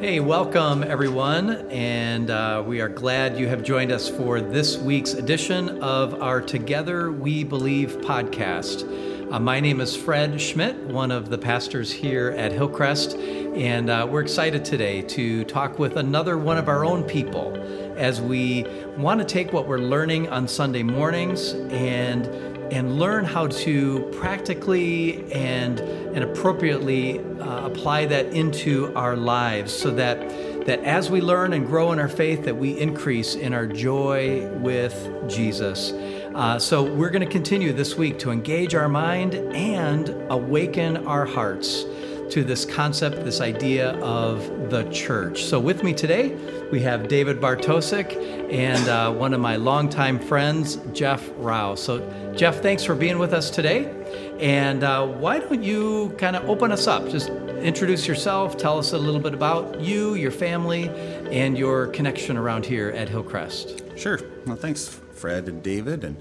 Hey, 0.00 0.18
welcome 0.18 0.82
everyone, 0.82 1.68
and 1.70 2.30
uh, 2.30 2.64
we 2.66 2.80
are 2.80 2.88
glad 2.88 3.38
you 3.38 3.48
have 3.48 3.62
joined 3.62 3.92
us 3.92 4.08
for 4.08 4.40
this 4.40 4.78
week's 4.78 5.12
edition 5.12 5.82
of 5.82 6.22
our 6.22 6.40
Together 6.40 7.12
We 7.12 7.44
Believe 7.44 7.98
podcast. 7.98 9.30
Uh, 9.30 9.38
my 9.38 9.60
name 9.60 9.78
is 9.78 9.94
Fred 9.94 10.40
Schmidt, 10.40 10.74
one 10.86 11.10
of 11.10 11.28
the 11.28 11.36
pastors 11.36 11.92
here 11.92 12.30
at 12.30 12.50
Hillcrest, 12.50 13.14
and 13.14 13.90
uh, 13.90 14.06
we're 14.10 14.22
excited 14.22 14.64
today 14.64 15.02
to 15.02 15.44
talk 15.44 15.78
with 15.78 15.98
another 15.98 16.38
one 16.38 16.56
of 16.56 16.70
our 16.70 16.82
own 16.82 17.02
people 17.04 17.52
as 18.00 18.20
we 18.20 18.64
want 18.96 19.20
to 19.20 19.26
take 19.26 19.52
what 19.52 19.68
we're 19.68 19.78
learning 19.78 20.28
on 20.30 20.48
Sunday 20.48 20.82
mornings 20.82 21.52
and 21.70 22.26
and 22.72 22.98
learn 23.00 23.24
how 23.24 23.48
to 23.48 24.00
practically 24.12 25.24
and, 25.32 25.80
and 25.80 26.22
appropriately 26.22 27.18
uh, 27.18 27.66
apply 27.66 28.06
that 28.06 28.26
into 28.26 28.94
our 28.94 29.16
lives 29.16 29.72
so 29.72 29.90
that, 29.90 30.20
that 30.66 30.78
as 30.84 31.10
we 31.10 31.20
learn 31.20 31.52
and 31.52 31.66
grow 31.66 31.90
in 31.90 31.98
our 31.98 32.08
faith 32.08 32.44
that 32.44 32.56
we 32.56 32.78
increase 32.78 33.34
in 33.34 33.52
our 33.52 33.66
joy 33.66 34.46
with 34.58 34.94
jesus. 35.28 35.90
Uh, 36.32 36.60
so 36.60 36.82
we're 36.82 37.10
going 37.10 37.26
to 37.26 37.32
continue 37.32 37.72
this 37.72 37.96
week 37.96 38.20
to 38.20 38.30
engage 38.30 38.76
our 38.76 38.88
mind 38.88 39.34
and 39.34 40.10
awaken 40.30 40.96
our 41.08 41.26
hearts 41.26 41.84
to 42.30 42.44
this 42.44 42.64
concept, 42.64 43.24
this 43.24 43.40
idea 43.40 43.92
of 44.00 44.70
the 44.70 44.88
church. 44.90 45.44
So, 45.44 45.58
with 45.58 45.82
me 45.82 45.92
today, 45.92 46.36
we 46.70 46.80
have 46.80 47.08
David 47.08 47.40
Bartosik 47.40 48.16
and 48.52 48.88
uh, 48.88 49.12
one 49.12 49.34
of 49.34 49.40
my 49.40 49.56
longtime 49.56 50.18
friends, 50.18 50.76
Jeff 50.92 51.28
Rao. 51.36 51.74
So, 51.74 52.32
Jeff, 52.36 52.60
thanks 52.60 52.84
for 52.84 52.94
being 52.94 53.18
with 53.18 53.32
us 53.32 53.50
today. 53.50 53.92
And 54.38 54.84
uh, 54.84 55.06
why 55.06 55.40
don't 55.40 55.62
you 55.62 56.14
kind 56.18 56.36
of 56.36 56.48
open 56.48 56.70
us 56.70 56.86
up? 56.86 57.08
Just 57.08 57.28
introduce 57.28 58.06
yourself, 58.06 58.56
tell 58.56 58.78
us 58.78 58.92
a 58.92 58.98
little 58.98 59.20
bit 59.20 59.34
about 59.34 59.80
you, 59.80 60.14
your 60.14 60.30
family, 60.30 60.88
and 61.30 61.58
your 61.58 61.88
connection 61.88 62.36
around 62.36 62.64
here 62.64 62.90
at 62.90 63.08
Hillcrest. 63.08 63.82
Sure. 63.96 64.20
Well, 64.46 64.56
thanks, 64.56 64.88
Fred 65.14 65.48
and 65.48 65.62
David. 65.62 66.04
And 66.04 66.16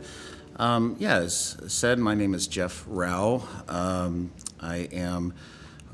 um, 0.58 0.96
yeah, 1.00 1.18
as 1.18 1.56
said, 1.68 2.00
my 2.00 2.16
name 2.16 2.34
is 2.34 2.48
Jeff 2.48 2.84
Rao. 2.88 3.48
Um, 3.68 4.32
I 4.60 4.90
am 4.92 5.34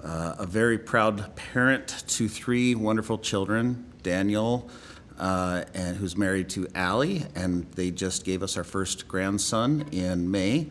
uh, 0.05 0.35
a 0.37 0.45
very 0.45 0.77
proud 0.77 1.35
parent 1.35 2.03
to 2.07 2.29
three 2.29 2.75
wonderful 2.75 3.17
children 3.17 3.91
Daniel, 4.03 4.69
uh, 5.17 5.63
and 5.73 5.97
who's 5.97 6.15
married 6.15 6.47
to 6.47 6.67
Allie, 6.75 7.25
and 7.33 7.65
they 7.71 7.89
just 7.89 8.23
gave 8.23 8.43
us 8.43 8.55
our 8.55 8.63
first 8.63 9.07
grandson 9.07 9.83
in 9.91 10.29
May. 10.29 10.69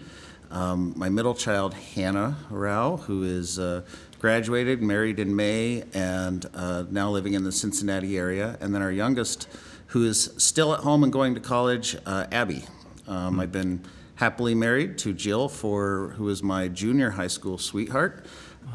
Um, 0.52 0.92
my 0.96 1.08
middle 1.08 1.34
child, 1.34 1.74
Hannah 1.74 2.36
Rao, 2.48 2.98
who 2.98 3.24
is 3.24 3.58
uh, 3.58 3.82
graduated, 4.20 4.80
married 4.82 5.18
in 5.18 5.34
May, 5.34 5.82
and 5.92 6.46
uh, 6.54 6.84
now 6.90 7.10
living 7.10 7.34
in 7.34 7.42
the 7.42 7.50
Cincinnati 7.50 8.16
area. 8.16 8.56
And 8.60 8.72
then 8.72 8.82
our 8.82 8.92
youngest, 8.92 9.48
who 9.88 10.04
is 10.04 10.32
still 10.36 10.72
at 10.74 10.80
home 10.80 11.02
and 11.02 11.12
going 11.12 11.34
to 11.34 11.40
college, 11.40 11.96
uh, 12.06 12.26
Abby. 12.30 12.64
Um, 13.08 13.40
I've 13.40 13.50
been 13.50 13.84
happily 14.14 14.54
married 14.54 14.96
to 14.98 15.12
Jill, 15.12 15.48
for 15.48 16.14
who 16.16 16.28
is 16.28 16.40
my 16.40 16.68
junior 16.68 17.10
high 17.10 17.26
school 17.26 17.58
sweetheart. 17.58 18.24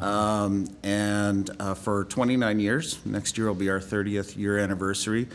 Um, 0.02 0.68
and 0.84 1.50
uh, 1.60 1.74
for 1.74 2.06
29 2.06 2.60
years, 2.60 3.06
next 3.06 3.38
year 3.38 3.48
will 3.48 3.56
be 3.56 3.70
our 3.70 3.80
30th 3.80 4.38
year 4.38 4.58
anniversary. 4.58 5.28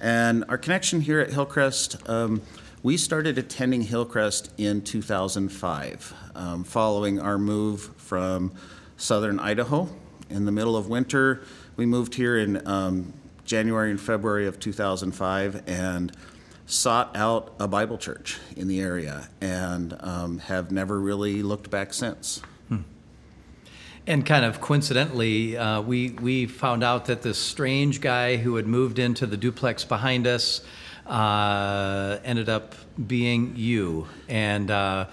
And 0.00 0.44
our 0.48 0.58
connection 0.58 1.00
here 1.00 1.20
at 1.20 1.30
Hillcrest, 1.30 2.08
um, 2.08 2.42
we 2.82 2.96
started 2.96 3.38
attending 3.38 3.82
Hillcrest 3.82 4.50
in 4.58 4.82
2005, 4.82 6.14
um, 6.34 6.64
following 6.64 7.20
our 7.20 7.38
move 7.38 7.90
from 7.96 8.52
southern 8.96 9.40
Idaho. 9.40 9.88
In 10.30 10.44
the 10.44 10.52
middle 10.52 10.76
of 10.76 10.88
winter, 10.88 11.42
we 11.76 11.86
moved 11.86 12.14
here 12.14 12.38
in 12.38 12.66
um, 12.66 13.12
January 13.44 13.90
and 13.90 14.00
February 14.00 14.46
of 14.46 14.58
2005 14.58 15.62
and 15.66 16.12
sought 16.66 17.16
out 17.16 17.54
a 17.60 17.68
Bible 17.68 17.96
church 17.96 18.38
in 18.56 18.68
the 18.68 18.80
area 18.80 19.28
and 19.40 19.96
um, 20.00 20.38
have 20.38 20.70
never 20.70 21.00
really 21.00 21.42
looked 21.42 21.70
back 21.70 21.94
since. 21.94 22.42
And 24.08 24.24
kind 24.24 24.44
of 24.44 24.60
coincidentally, 24.60 25.56
uh, 25.56 25.80
we, 25.80 26.10
we 26.10 26.46
found 26.46 26.84
out 26.84 27.06
that 27.06 27.22
this 27.22 27.38
strange 27.38 28.00
guy 28.00 28.36
who 28.36 28.54
had 28.54 28.66
moved 28.66 29.00
into 29.00 29.26
the 29.26 29.36
duplex 29.36 29.84
behind 29.84 30.28
us 30.28 30.60
uh, 31.06 32.18
ended 32.24 32.48
up 32.48 32.76
being 33.04 33.54
you. 33.56 34.06
And 34.28 34.70
uh, 34.70 35.06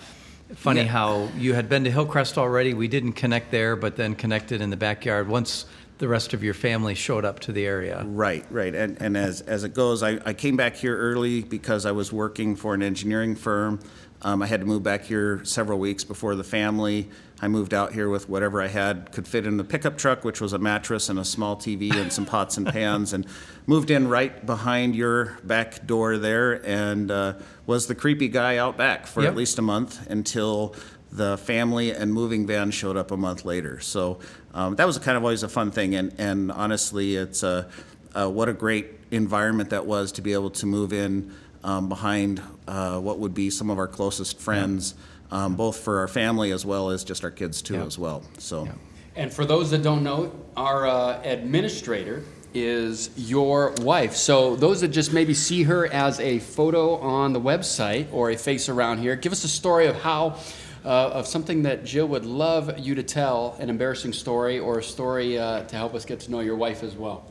funny 0.53 0.81
yeah. 0.81 0.87
how 0.87 1.29
you 1.37 1.55
had 1.55 1.69
been 1.69 1.85
to 1.85 1.91
Hillcrest 1.91 2.37
already. 2.37 2.75
We 2.75 2.87
didn't 2.87 3.13
connect 3.13 3.49
there, 3.49 3.75
but 3.75 3.95
then 3.95 4.13
connected 4.13 4.61
in 4.61 4.69
the 4.69 4.77
backyard 4.77 5.27
once 5.27 5.65
the 5.97 6.07
rest 6.07 6.33
of 6.33 6.43
your 6.43 6.53
family 6.53 6.95
showed 6.95 7.25
up 7.25 7.39
to 7.39 7.51
the 7.51 7.65
area. 7.65 8.03
Right, 8.05 8.45
right. 8.49 8.75
And, 8.75 9.01
and 9.01 9.15
as, 9.15 9.41
as 9.41 9.63
it 9.63 9.73
goes, 9.73 10.03
I, 10.03 10.19
I 10.25 10.33
came 10.33 10.55
back 10.57 10.75
here 10.75 10.97
early 10.97 11.41
because 11.41 11.85
I 11.85 11.91
was 11.91 12.11
working 12.11 12.55
for 12.55 12.73
an 12.73 12.83
engineering 12.83 13.35
firm. 13.35 13.79
Um, 14.23 14.41
I 14.41 14.47
had 14.47 14.61
to 14.61 14.65
move 14.65 14.83
back 14.83 15.03
here 15.03 15.43
several 15.43 15.79
weeks 15.79 16.03
before 16.03 16.35
the 16.35 16.43
family. 16.43 17.09
I 17.41 17.49
moved 17.49 17.73
out 17.73 17.91
here 17.91 18.07
with 18.07 18.29
whatever 18.29 18.61
I 18.61 18.67
had 18.67 19.11
could 19.11 19.27
fit 19.27 19.45
in 19.45 19.57
the 19.57 19.65
pickup 19.65 19.97
truck, 19.97 20.23
which 20.23 20.39
was 20.39 20.53
a 20.53 20.57
mattress 20.57 21.09
and 21.09 21.19
a 21.19 21.25
small 21.25 21.57
TV 21.57 21.93
and 21.93 22.11
some 22.11 22.25
pots 22.25 22.55
and 22.55 22.65
pans, 22.73 23.11
and 23.11 23.25
moved 23.67 23.91
in 23.91 24.07
right 24.07 24.45
behind 24.45 24.95
your 24.95 25.37
back 25.43 25.85
door 25.85 26.17
there, 26.17 26.65
and 26.65 27.11
uh, 27.11 27.33
was 27.65 27.87
the 27.87 27.95
creepy 27.95 28.29
guy 28.29 28.57
out 28.57 28.77
back 28.77 29.07
for 29.07 29.23
yep. 29.23 29.31
at 29.31 29.35
least 29.35 29.59
a 29.59 29.61
month 29.61 30.09
until 30.09 30.73
the 31.11 31.37
family 31.37 31.91
and 31.91 32.13
moving 32.13 32.47
van 32.47 32.71
showed 32.71 32.97
up 32.97 33.11
a 33.11 33.17
month 33.17 33.43
later. 33.45 33.79
So 33.81 34.19
um, 34.53 34.75
that 34.77 34.87
was 34.87 34.97
kind 34.97 35.17
of 35.17 35.23
always 35.23 35.43
a 35.43 35.49
fun 35.49 35.69
thing, 35.69 35.95
and 35.95 36.13
and 36.17 36.49
honestly, 36.49 37.17
it's 37.17 37.43
a, 37.43 37.69
a 38.15 38.29
what 38.29 38.47
a 38.47 38.53
great 38.53 38.87
environment 39.11 39.69
that 39.71 39.85
was 39.85 40.13
to 40.13 40.21
be 40.21 40.31
able 40.31 40.49
to 40.49 40.65
move 40.65 40.93
in 40.93 41.33
um, 41.63 41.89
behind 41.89 42.41
uh, 42.67 42.99
what 42.99 43.19
would 43.19 43.33
be 43.33 43.49
some 43.49 43.69
of 43.69 43.77
our 43.77 43.87
closest 43.87 44.39
friends. 44.39 44.93
Yeah 44.97 45.03
um, 45.33 45.55
both 45.55 45.77
for 45.77 45.99
our 45.99 46.07
family 46.07 46.51
as 46.51 46.63
well 46.63 46.91
as 46.91 47.03
just 47.03 47.23
our 47.23 47.31
kids 47.31 47.61
too 47.61 47.81
as 47.81 47.97
well. 47.97 48.23
So. 48.37 48.69
And 49.15 49.33
for 49.33 49.45
those 49.45 49.71
that 49.71 49.81
don't 49.81 50.03
know, 50.03 50.31
our 50.55 50.87
uh, 50.87 51.21
administrator 51.23 52.23
is 52.53 53.09
your 53.15 53.73
wife. 53.81 54.15
So 54.15 54.55
those 54.55 54.81
that 54.81 54.89
just 54.89 55.11
maybe 55.11 55.33
see 55.33 55.63
her 55.63 55.87
as 55.87 56.19
a 56.19 56.37
photo 56.37 56.97
on 56.97 57.33
the 57.33 57.41
website 57.41 58.07
or 58.13 58.29
a 58.29 58.37
face 58.37 58.69
around 58.69 58.99
here, 58.99 59.15
give 59.15 59.31
us 59.31 59.43
a 59.43 59.49
story 59.49 59.87
of 59.87 59.95
how. 60.01 60.37
Uh, 60.85 61.11
of 61.13 61.25
something 61.25 61.63
that 61.63 61.85
Jill 61.85 62.09
would 62.09 62.25
love 62.25 62.77
you 62.77 62.93
to 62.95 63.03
tell, 63.03 63.55
an 63.57 63.69
embarrassing 63.69 64.11
story 64.11 64.59
or 64.59 64.79
a 64.79 64.83
story 64.83 65.39
uh, 65.39 65.63
to 65.63 65.77
help 65.77 65.95
us 65.95 66.03
get 66.03 66.19
to 66.19 66.31
know 66.31 66.41
your 66.41 66.57
wife 66.57 66.83
as 66.83 66.93
well. 66.93 67.25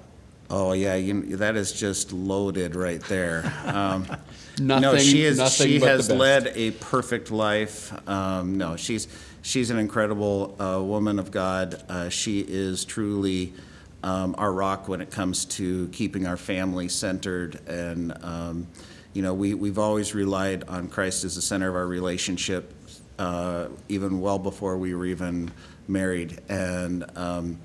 Oh 0.55 0.75
yeah, 0.75 0.97
you, 0.97 1.39
that 1.39 1.57
is 1.57 1.73
just 1.73 2.13
loaded 2.13 2.77
right 2.77 3.01
there. 3.05 3.51
Um, 3.65 4.03
nothing. 4.61 4.83
No, 4.83 4.99
she 4.99 5.25
is. 5.25 5.39
Nothing 5.39 5.67
she 5.67 5.81
has 5.81 6.11
led 6.11 6.53
a 6.55 6.73
perfect 6.73 7.31
life. 7.31 7.91
Um, 8.07 8.59
no, 8.59 8.77
she's 8.77 9.09
she's 9.41 9.71
an 9.71 9.79
incredible 9.79 10.55
uh, 10.61 10.83
woman 10.83 11.19
of 11.19 11.31
God. 11.31 11.83
Uh, 11.89 12.11
she 12.11 12.41
is 12.41 12.85
truly 12.85 13.55
um, 14.03 14.35
our 14.37 14.53
rock 14.53 14.89
when 14.89 15.01
it 15.01 15.11
comes 15.11 15.47
to 15.47 15.89
keeping 15.89 16.27
our 16.27 16.37
family 16.37 16.89
centered 16.89 17.67
and. 17.67 18.13
Um, 18.23 18.69
you 19.15 19.21
know, 19.21 19.35
we, 19.35 19.53
we've 19.53 19.79
always 19.79 20.15
relied 20.15 20.65
on 20.69 20.89
Christ 20.89 21.25
as 21.25 21.35
the 21.35 21.43
center 21.43 21.69
of 21.69 21.75
our 21.75 21.87
relationship, 21.87 22.73
uh, 23.19 23.69
even 23.91 24.23
well 24.23 24.39
before 24.39 24.79
we 24.79 24.95
were 24.95 25.05
even 25.05 25.53
married. 25.87 26.41
And 26.49 27.05
um, 27.15 27.59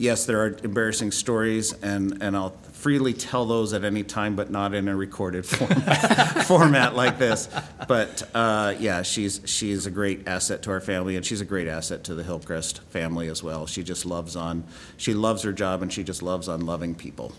yes, 0.00 0.24
there 0.24 0.40
are 0.42 0.56
embarrassing 0.64 1.12
stories, 1.12 1.74
and, 1.74 2.22
and 2.22 2.34
I'll 2.34 2.56
freely 2.72 3.12
tell 3.12 3.44
those 3.44 3.74
at 3.74 3.84
any 3.84 4.02
time, 4.02 4.34
but 4.34 4.50
not 4.50 4.74
in 4.74 4.88
a 4.88 4.96
recorded 4.96 5.44
format, 5.44 6.44
format 6.46 6.96
like 6.96 7.18
this. 7.18 7.48
But 7.86 8.28
uh, 8.34 8.74
yeah, 8.78 9.02
she's 9.02 9.42
she's 9.44 9.84
a 9.86 9.90
great 9.90 10.26
asset 10.26 10.62
to 10.62 10.70
our 10.70 10.80
family, 10.80 11.16
and 11.16 11.24
she's 11.24 11.42
a 11.42 11.44
great 11.44 11.68
asset 11.68 12.02
to 12.04 12.14
the 12.14 12.24
Hillcrest 12.24 12.80
family 12.84 13.28
as 13.28 13.42
well. 13.42 13.66
She 13.66 13.82
just 13.82 14.06
loves 14.06 14.34
on, 14.34 14.64
she 14.96 15.12
loves 15.12 15.42
her 15.42 15.52
job, 15.52 15.82
and 15.82 15.92
she 15.92 16.02
just 16.02 16.22
loves 16.22 16.48
on 16.48 16.64
loving 16.64 16.94
people. 16.94 17.32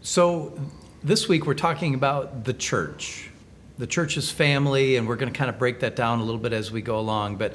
So 0.00 0.58
this 1.04 1.28
week 1.28 1.44
we're 1.46 1.54
talking 1.54 1.94
about 1.94 2.44
the 2.44 2.54
church, 2.54 3.28
the 3.76 3.86
church's 3.86 4.30
family, 4.30 4.96
and 4.96 5.06
we're 5.06 5.16
going 5.16 5.32
to 5.32 5.38
kind 5.38 5.50
of 5.50 5.58
break 5.58 5.80
that 5.80 5.94
down 5.94 6.20
a 6.20 6.24
little 6.24 6.40
bit 6.40 6.54
as 6.54 6.72
we 6.72 6.80
go 6.80 6.98
along, 6.98 7.36
but 7.36 7.52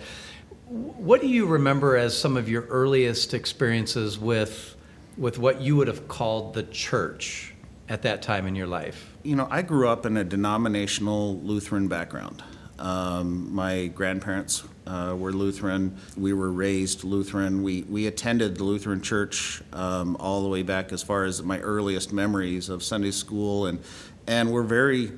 what 0.68 1.22
do 1.22 1.28
you 1.28 1.46
remember 1.46 1.98
as 1.98 2.18
some 2.18 2.38
of 2.38 2.50
your 2.50 2.64
earliest 2.64 3.34
experiences 3.34 4.18
with, 4.18 4.76
with 5.18 5.38
what 5.38 5.62
you 5.62 5.76
would 5.76 5.88
have 5.88 6.08
called 6.08 6.54
the 6.54 6.64
church 6.64 7.54
at 7.90 8.02
that 8.04 8.22
time 8.22 8.48
in 8.48 8.56
your 8.56 8.68
life? 8.68 9.14
You 9.24 9.36
know, 9.36 9.48
I 9.52 9.62
grew 9.62 9.88
up 9.88 10.06
in 10.06 10.18
a 10.18 10.24
denominational 10.24 11.40
Lutheran 11.40 11.88
background. 11.88 12.44
Um, 12.80 13.54
my 13.54 13.88
grandparents 13.88 14.64
uh, 14.88 15.16
were 15.18 15.32
Lutheran. 15.32 15.98
We 16.18 16.34
were 16.34 16.52
raised 16.52 17.04
Lutheran. 17.04 17.62
We, 17.62 17.84
we 17.84 18.08
attended 18.08 18.58
the 18.58 18.64
Lutheran 18.64 19.02
church 19.02 19.62
um, 19.74 20.16
all 20.20 20.42
the 20.42 20.50
way 20.50 20.64
back 20.64 20.92
as 20.92 21.04
far 21.04 21.24
as 21.26 21.44
my 21.44 21.60
earliest 21.60 22.12
memories 22.12 22.70
of 22.70 22.84
Sunday 22.84 23.12
school, 23.12 23.68
and, 23.68 23.80
and 24.28 24.52
we're 24.52 24.64
very 24.64 25.12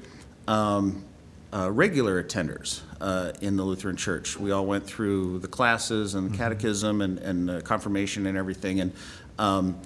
um, 0.47 1.05
uh, 1.55 1.71
regular 1.71 2.21
attenders 2.21 2.81
uh, 2.99 3.31
in 3.39 3.55
the 3.55 3.63
Lutheran 3.63 3.95
Church. 3.95 4.37
We 4.37 4.51
all 4.51 4.65
went 4.65 4.85
through 4.85 5.39
the 5.39 5.47
classes 5.47 6.13
and 6.13 6.25
the 6.25 6.31
mm-hmm. 6.31 6.43
catechism 6.43 7.01
and, 7.01 7.17
and 7.19 7.49
uh, 7.49 7.61
confirmation 7.61 8.27
and 8.27 8.37
everything. 8.37 8.81
And, 8.81 8.91
um, 9.39 9.79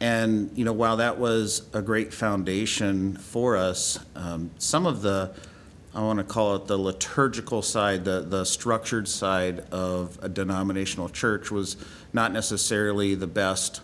And 0.00 0.50
you 0.56 0.64
know, 0.64 0.72
while 0.72 0.96
that 0.96 1.18
was 1.18 1.62
a 1.72 1.80
great 1.80 2.12
foundation 2.12 3.16
for 3.16 3.56
us, 3.56 4.00
um, 4.16 4.50
some 4.58 4.84
of 4.84 5.02
the 5.02 5.30
I 5.94 6.00
want 6.00 6.18
to 6.18 6.24
call 6.24 6.56
it 6.56 6.66
the 6.66 6.78
liturgical 6.78 7.60
side, 7.60 8.04
the, 8.04 8.22
the 8.22 8.44
structured 8.44 9.06
side 9.06 9.60
of 9.70 10.18
a 10.22 10.28
denominational 10.28 11.10
church 11.10 11.50
was 11.50 11.76
not 12.14 12.32
necessarily 12.32 13.14
the 13.14 13.26
best 13.26 13.82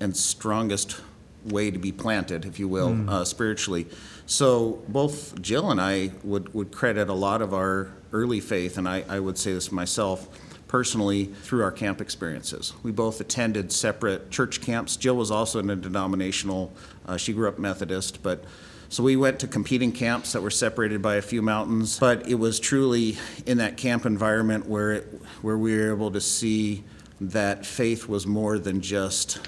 and 0.00 0.16
strongest 0.16 1.00
way 1.44 1.70
to 1.70 1.78
be 1.78 1.92
planted, 1.92 2.44
if 2.44 2.58
you 2.58 2.68
will, 2.68 2.90
mm. 2.90 3.08
uh, 3.08 3.24
spiritually. 3.24 3.86
So 4.26 4.82
both 4.88 5.40
Jill 5.40 5.70
and 5.70 5.80
I 5.80 6.12
would, 6.22 6.52
would 6.54 6.72
credit 6.72 7.08
a 7.08 7.14
lot 7.14 7.42
of 7.42 7.52
our 7.52 7.90
early 8.12 8.40
faith, 8.40 8.78
and 8.78 8.88
I, 8.88 9.04
I 9.08 9.20
would 9.20 9.36
say 9.36 9.52
this 9.52 9.70
myself 9.70 10.28
personally, 10.74 11.26
through 11.26 11.62
our 11.62 11.70
camp 11.70 12.00
experiences. 12.00 12.72
We 12.82 12.90
both 12.90 13.20
attended 13.20 13.70
separate 13.70 14.32
church 14.32 14.60
camps. 14.60 14.96
Jill 14.96 15.14
was 15.14 15.30
also 15.30 15.60
in 15.60 15.70
a 15.70 15.76
denominational, 15.76 16.72
uh, 17.06 17.16
she 17.16 17.32
grew 17.32 17.46
up 17.46 17.60
Methodist, 17.60 18.24
but 18.24 18.42
so 18.88 19.04
we 19.04 19.14
went 19.14 19.38
to 19.38 19.46
competing 19.46 19.92
camps 19.92 20.32
that 20.32 20.42
were 20.42 20.50
separated 20.50 21.00
by 21.00 21.14
a 21.14 21.22
few 21.22 21.42
mountains, 21.42 22.00
but 22.00 22.28
it 22.28 22.34
was 22.34 22.58
truly 22.58 23.18
in 23.46 23.58
that 23.58 23.76
camp 23.76 24.04
environment 24.04 24.66
where 24.66 24.90
it, 24.94 25.22
where 25.42 25.56
we 25.56 25.76
were 25.76 25.92
able 25.92 26.10
to 26.10 26.20
see 26.20 26.82
that 27.20 27.64
faith 27.64 28.08
was 28.08 28.26
more 28.26 28.58
than 28.58 28.80
just 28.80 29.46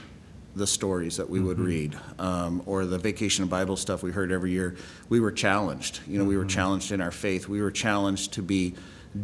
the 0.57 0.67
stories 0.67 1.17
that 1.19 1.29
we 1.29 1.41
would 1.41 1.59
mm-hmm. 1.59 1.67
read 1.67 1.99
um, 2.19 2.63
or 2.67 2.85
the 2.85 2.99
vacation 2.99 3.47
Bible 3.47 3.77
stuff 3.77 4.03
we 4.03 4.11
heard 4.11 4.33
every 4.33 4.51
year. 4.51 4.77
We 5.09 5.21
were 5.21 5.33
challenged. 5.33 6.01
You 6.07 6.15
know, 6.15 6.23
mm-hmm. 6.23 6.29
we 6.29 6.37
were 6.37 6.43
mm-hmm. 6.43 6.49
challenged 6.49 6.93
in 6.93 7.01
our 7.01 7.13
faith. 7.13 7.49
We 7.49 7.63
were 7.63 7.71
challenged 7.71 8.33
to 8.35 8.43
be 8.43 8.75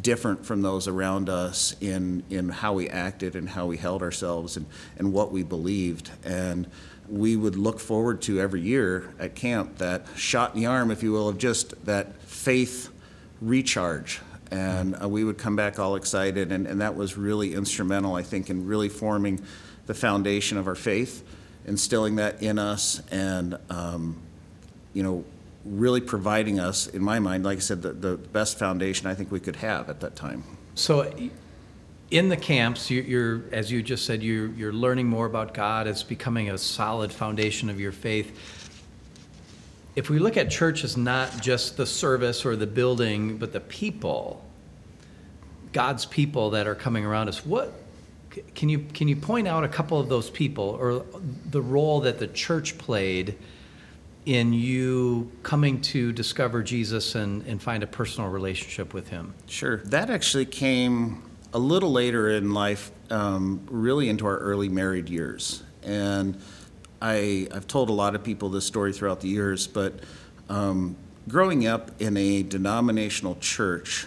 different 0.01 0.47
from 0.47 0.63
those 0.63 0.89
around 0.89 1.29
us 1.29 1.77
in 1.81 2.23
in 2.31 2.49
how 2.49 2.73
we 2.73 2.89
acted 2.89 3.37
and 3.37 3.47
how 3.47 3.67
we 3.67 3.77
held 3.77 4.03
ourselves 4.03 4.57
and 4.57 4.65
and 4.97 5.13
what 5.13 5.31
we 5.31 5.43
believed 5.43 6.11
and 6.25 6.67
we 7.09 7.37
would 7.37 7.57
look 7.57 7.79
forward 7.79 8.23
to 8.23 8.41
every 8.41 8.61
year 8.61 9.13
at 9.19 9.35
camp 9.35 9.79
that 9.79 10.07
shot 10.17 10.55
in 10.55 10.61
the 10.61 10.67
arm, 10.67 10.91
if 10.91 11.03
you 11.03 11.13
will, 11.13 11.29
of 11.29 11.39
just 11.39 11.85
that 11.85 12.15
faith 12.23 12.91
recharge. 13.41 14.21
And 14.51 14.97
uh, 15.01 15.09
we 15.09 15.25
would 15.25 15.39
come 15.39 15.57
back 15.57 15.79
all 15.79 15.97
excited, 15.97 16.53
and, 16.53 16.67
and 16.67 16.81
that 16.81 16.95
was 16.95 17.17
really 17.17 17.55
instrumental, 17.55 18.15
I 18.15 18.23
think, 18.23 18.51
in 18.51 18.67
really 18.67 18.89
forming 18.89 19.41
the 19.87 19.95
foundation 19.95 20.59
of 20.59 20.67
our 20.67 20.75
faith, 20.75 21.25
instilling 21.67 22.17
that 22.17 22.43
in 22.43 22.59
us, 22.59 23.03
and 23.11 23.59
um, 23.71 24.17
you 24.95 25.03
know, 25.03 25.25
really 25.65 26.01
providing 26.01 26.59
us, 26.59 26.87
in 26.89 27.03
my 27.03 27.19
mind, 27.19 27.45
like 27.45 27.59
I 27.59 27.61
said, 27.61 27.83
the, 27.83 27.93
the 27.93 28.17
best 28.17 28.59
foundation 28.59 29.07
I 29.07 29.15
think 29.15 29.31
we 29.31 29.41
could 29.41 29.57
have 29.57 29.89
at 29.89 30.01
that 30.01 30.17
time. 30.17 30.45
So 30.75 31.13
in 32.11 32.29
the 32.29 32.37
camps, 32.37 32.91
you're, 32.91 33.05
you're, 33.05 33.43
as 33.53 33.71
you 33.71 33.83
just 33.83 34.05
said, 34.05 34.23
you're, 34.23 34.49
you're 34.49 34.73
learning 34.73 35.07
more 35.07 35.27
about 35.27 35.55
God. 35.55 35.87
It's 35.87 36.03
becoming 36.03 36.51
a 36.51 36.59
solid 36.59 37.13
foundation 37.13 37.71
of 37.71 37.81
your 37.81 37.93
faith. 37.93 38.39
If 39.95 40.11
we 40.11 40.19
look 40.19 40.37
at 40.37 40.51
church 40.51 40.85
as 40.85 40.97
not 40.97 41.41
just 41.41 41.77
the 41.77 41.87
service 41.87 42.45
or 42.45 42.57
the 42.57 42.67
building, 42.67 43.37
but 43.37 43.53
the 43.53 43.61
people, 43.61 44.45
God's 45.73 46.07
people 46.07 46.51
that 46.51 46.67
are 46.67 46.75
coming 46.75 47.05
around 47.05 47.29
us, 47.29 47.47
what 47.47 47.73
can 48.55 48.69
you 48.69 48.81
can 48.95 49.09
you 49.09 49.17
point 49.17 49.49
out 49.49 49.65
a 49.65 49.69
couple 49.69 49.99
of 49.99 50.09
those 50.09 50.31
people 50.31 50.77
or 50.81 51.05
the 51.51 51.63
role 51.63 52.01
that 52.01 52.19
the 52.19 52.27
church 52.27 52.79
played 52.79 53.37
in 54.25 54.53
you 54.53 55.31
coming 55.43 55.81
to 55.81 56.13
discover 56.13 56.63
Jesus 56.63 57.15
and, 57.15 57.45
and 57.47 57.61
find 57.61 57.83
a 57.83 57.87
personal 57.87 58.31
relationship 58.31 58.95
with 58.95 59.09
Him? 59.09 59.35
Sure. 59.47 59.79
That 59.79 60.11
actually 60.11 60.47
came 60.47 61.23
a 61.53 61.59
little 61.59 61.93
later 61.93 62.31
in 62.31 62.55
life, 62.55 62.91
um, 63.11 63.67
really 63.71 64.09
into 64.09 64.27
our 64.27 64.39
early 64.39 64.69
married 64.69 65.09
years. 65.09 65.63
And 65.83 66.41
I, 67.01 67.49
I've 67.53 67.67
told 67.67 67.91
a 67.91 67.93
lot 67.93 68.15
of 68.15 68.23
people 68.23 68.49
this 68.49 68.65
story 68.65 68.93
throughout 68.93 69.21
the 69.21 69.29
years, 69.29 69.67
but 69.67 70.01
um, 70.49 70.97
growing 71.29 71.67
up 71.67 71.91
in 72.01 72.17
a 72.17 72.43
denominational 72.43 73.37
church, 73.41 74.07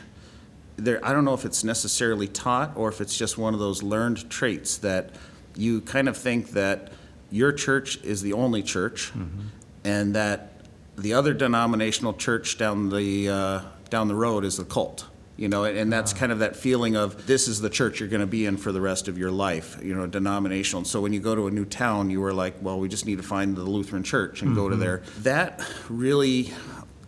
there, 0.77 1.03
I 1.05 1.13
don't 1.13 1.25
know 1.25 1.33
if 1.33 1.45
it's 1.45 1.63
necessarily 1.63 2.27
taught 2.27 2.75
or 2.75 2.89
if 2.89 3.01
it's 3.01 3.17
just 3.17 3.37
one 3.37 3.53
of 3.53 3.59
those 3.59 3.81
learned 3.81 4.29
traits 4.29 4.77
that 4.77 5.11
you 5.55 5.81
kind 5.81 6.09
of 6.09 6.17
think 6.17 6.51
that 6.51 6.91
your 7.31 7.51
church 7.51 8.03
is 8.03 8.21
the 8.21 8.33
only 8.33 8.61
church 8.61 9.11
mm-hmm. 9.13 9.47
and 9.83 10.15
that 10.15 10.51
the 10.97 11.13
other 11.13 11.33
denominational 11.33 12.13
church 12.13 12.57
down 12.57 12.89
the, 12.89 13.29
uh, 13.29 13.61
down 13.89 14.07
the 14.07 14.15
road 14.15 14.43
is 14.43 14.57
the 14.57 14.65
cult 14.65 15.05
you 15.37 15.49
know 15.49 15.65
and 15.65 15.91
that's 15.91 16.13
kind 16.13 16.31
of 16.31 16.39
that 16.39 16.55
feeling 16.55 16.95
of 16.95 17.27
this 17.27 17.47
is 17.47 17.59
the 17.59 17.69
church 17.69 17.99
you're 17.99 18.09
going 18.09 18.21
to 18.21 18.27
be 18.27 18.45
in 18.45 18.57
for 18.57 18.71
the 18.71 18.79
rest 18.79 19.07
of 19.07 19.17
your 19.17 19.31
life 19.31 19.77
you 19.83 19.93
know 19.93 20.07
denominational 20.07 20.79
and 20.79 20.87
so 20.87 21.01
when 21.01 21.11
you 21.13 21.19
go 21.19 21.35
to 21.35 21.47
a 21.47 21.51
new 21.51 21.65
town 21.65 22.09
you 22.09 22.21
were 22.21 22.33
like 22.33 22.55
well 22.61 22.79
we 22.79 22.87
just 22.87 23.05
need 23.05 23.17
to 23.17 23.23
find 23.23 23.55
the 23.55 23.63
lutheran 23.63 24.03
church 24.03 24.41
and 24.41 24.51
mm-hmm. 24.51 24.59
go 24.59 24.69
to 24.69 24.75
mm-hmm. 24.75 24.83
there 24.83 25.03
that 25.19 25.61
really 25.89 26.53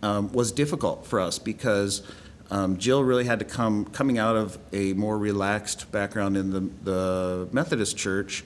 um, 0.02 0.30
was 0.32 0.52
difficult 0.52 1.06
for 1.06 1.20
us 1.20 1.38
because 1.38 2.02
um, 2.50 2.76
jill 2.78 3.02
really 3.02 3.24
had 3.24 3.38
to 3.38 3.44
come 3.44 3.84
coming 3.86 4.18
out 4.18 4.36
of 4.36 4.58
a 4.72 4.92
more 4.94 5.18
relaxed 5.18 5.90
background 5.92 6.36
in 6.36 6.50
the, 6.50 6.60
the 6.82 7.48
methodist 7.52 7.96
church 7.96 8.44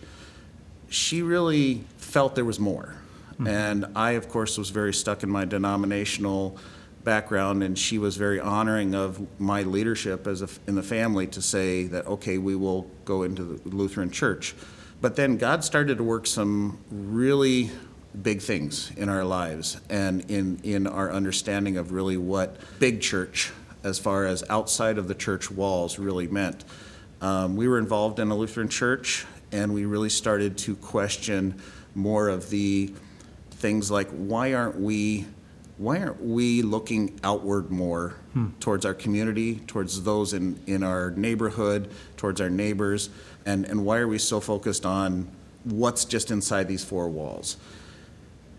she 0.88 1.22
really 1.22 1.84
felt 1.96 2.34
there 2.34 2.44
was 2.44 2.60
more 2.60 2.94
mm-hmm. 3.32 3.46
and 3.46 3.86
i 3.96 4.12
of 4.12 4.28
course 4.28 4.58
was 4.58 4.70
very 4.70 4.92
stuck 4.92 5.22
in 5.22 5.30
my 5.30 5.44
denominational 5.44 6.58
background, 7.04 7.62
and 7.62 7.78
she 7.78 7.98
was 7.98 8.16
very 8.16 8.40
honoring 8.40 8.94
of 8.94 9.24
my 9.40 9.62
leadership 9.62 10.26
as 10.26 10.42
a, 10.42 10.48
in 10.66 10.74
the 10.74 10.82
family 10.82 11.26
to 11.28 11.42
say 11.42 11.84
that 11.84 12.06
okay, 12.06 12.38
we 12.38 12.54
will 12.54 12.90
go 13.04 13.22
into 13.22 13.42
the 13.42 13.68
Lutheran 13.68 14.10
Church. 14.10 14.54
But 15.00 15.16
then 15.16 15.36
God 15.36 15.64
started 15.64 15.98
to 15.98 16.04
work 16.04 16.26
some 16.26 16.78
really 16.90 17.70
big 18.20 18.40
things 18.40 18.92
in 18.96 19.08
our 19.08 19.24
lives 19.24 19.80
and 19.88 20.30
in 20.30 20.60
in 20.62 20.86
our 20.86 21.10
understanding 21.10 21.76
of 21.76 21.92
really 21.92 22.16
what 22.16 22.56
big 22.78 23.00
church, 23.00 23.50
as 23.84 23.98
far 23.98 24.26
as 24.26 24.44
outside 24.48 24.98
of 24.98 25.08
the 25.08 25.14
church 25.14 25.50
walls, 25.50 25.98
really 25.98 26.28
meant. 26.28 26.64
Um, 27.20 27.56
we 27.56 27.68
were 27.68 27.78
involved 27.78 28.18
in 28.18 28.30
a 28.30 28.34
Lutheran 28.34 28.68
church, 28.68 29.26
and 29.50 29.72
we 29.72 29.84
really 29.84 30.08
started 30.08 30.58
to 30.58 30.76
question 30.76 31.60
more 31.94 32.28
of 32.28 32.50
the 32.50 32.92
things 33.50 33.90
like 33.90 34.10
why 34.10 34.54
aren't 34.54 34.80
we 34.80 35.26
why 35.78 35.98
aren't 35.98 36.22
we 36.22 36.62
looking 36.62 37.18
outward 37.24 37.70
more 37.70 38.10
hmm. 38.34 38.48
towards 38.60 38.84
our 38.84 38.94
community, 38.94 39.56
towards 39.66 40.02
those 40.02 40.32
in, 40.32 40.60
in 40.66 40.82
our 40.82 41.10
neighborhood, 41.12 41.90
towards 42.16 42.40
our 42.40 42.50
neighbors, 42.50 43.10
and, 43.46 43.64
and 43.64 43.84
why 43.84 43.98
are 43.98 44.06
we 44.06 44.18
so 44.18 44.38
focused 44.38 44.86
on 44.86 45.28
what's 45.64 46.04
just 46.04 46.30
inside 46.30 46.68
these 46.68 46.84
four 46.84 47.08
walls? 47.08 47.56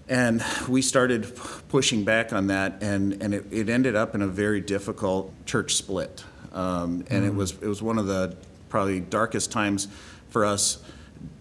And 0.09 0.43
we 0.67 0.81
started 0.81 1.31
pushing 1.69 2.03
back 2.03 2.33
on 2.33 2.47
that, 2.47 2.81
and, 2.81 3.21
and 3.21 3.33
it, 3.33 3.45
it 3.51 3.69
ended 3.69 3.95
up 3.95 4.15
in 4.15 4.21
a 4.21 4.27
very 4.27 4.59
difficult 4.59 5.33
church 5.45 5.75
split. 5.75 6.23
Um, 6.51 7.05
and 7.09 7.23
mm. 7.23 7.27
it 7.27 7.31
hmm. 7.31 7.37
was 7.37 7.51
it 7.53 7.67
was 7.67 7.81
one 7.81 7.97
of 7.97 8.05
the 8.05 8.35
probably 8.69 8.99
darkest 8.99 9.51
times 9.51 9.87
for 10.29 10.45
us, 10.45 10.83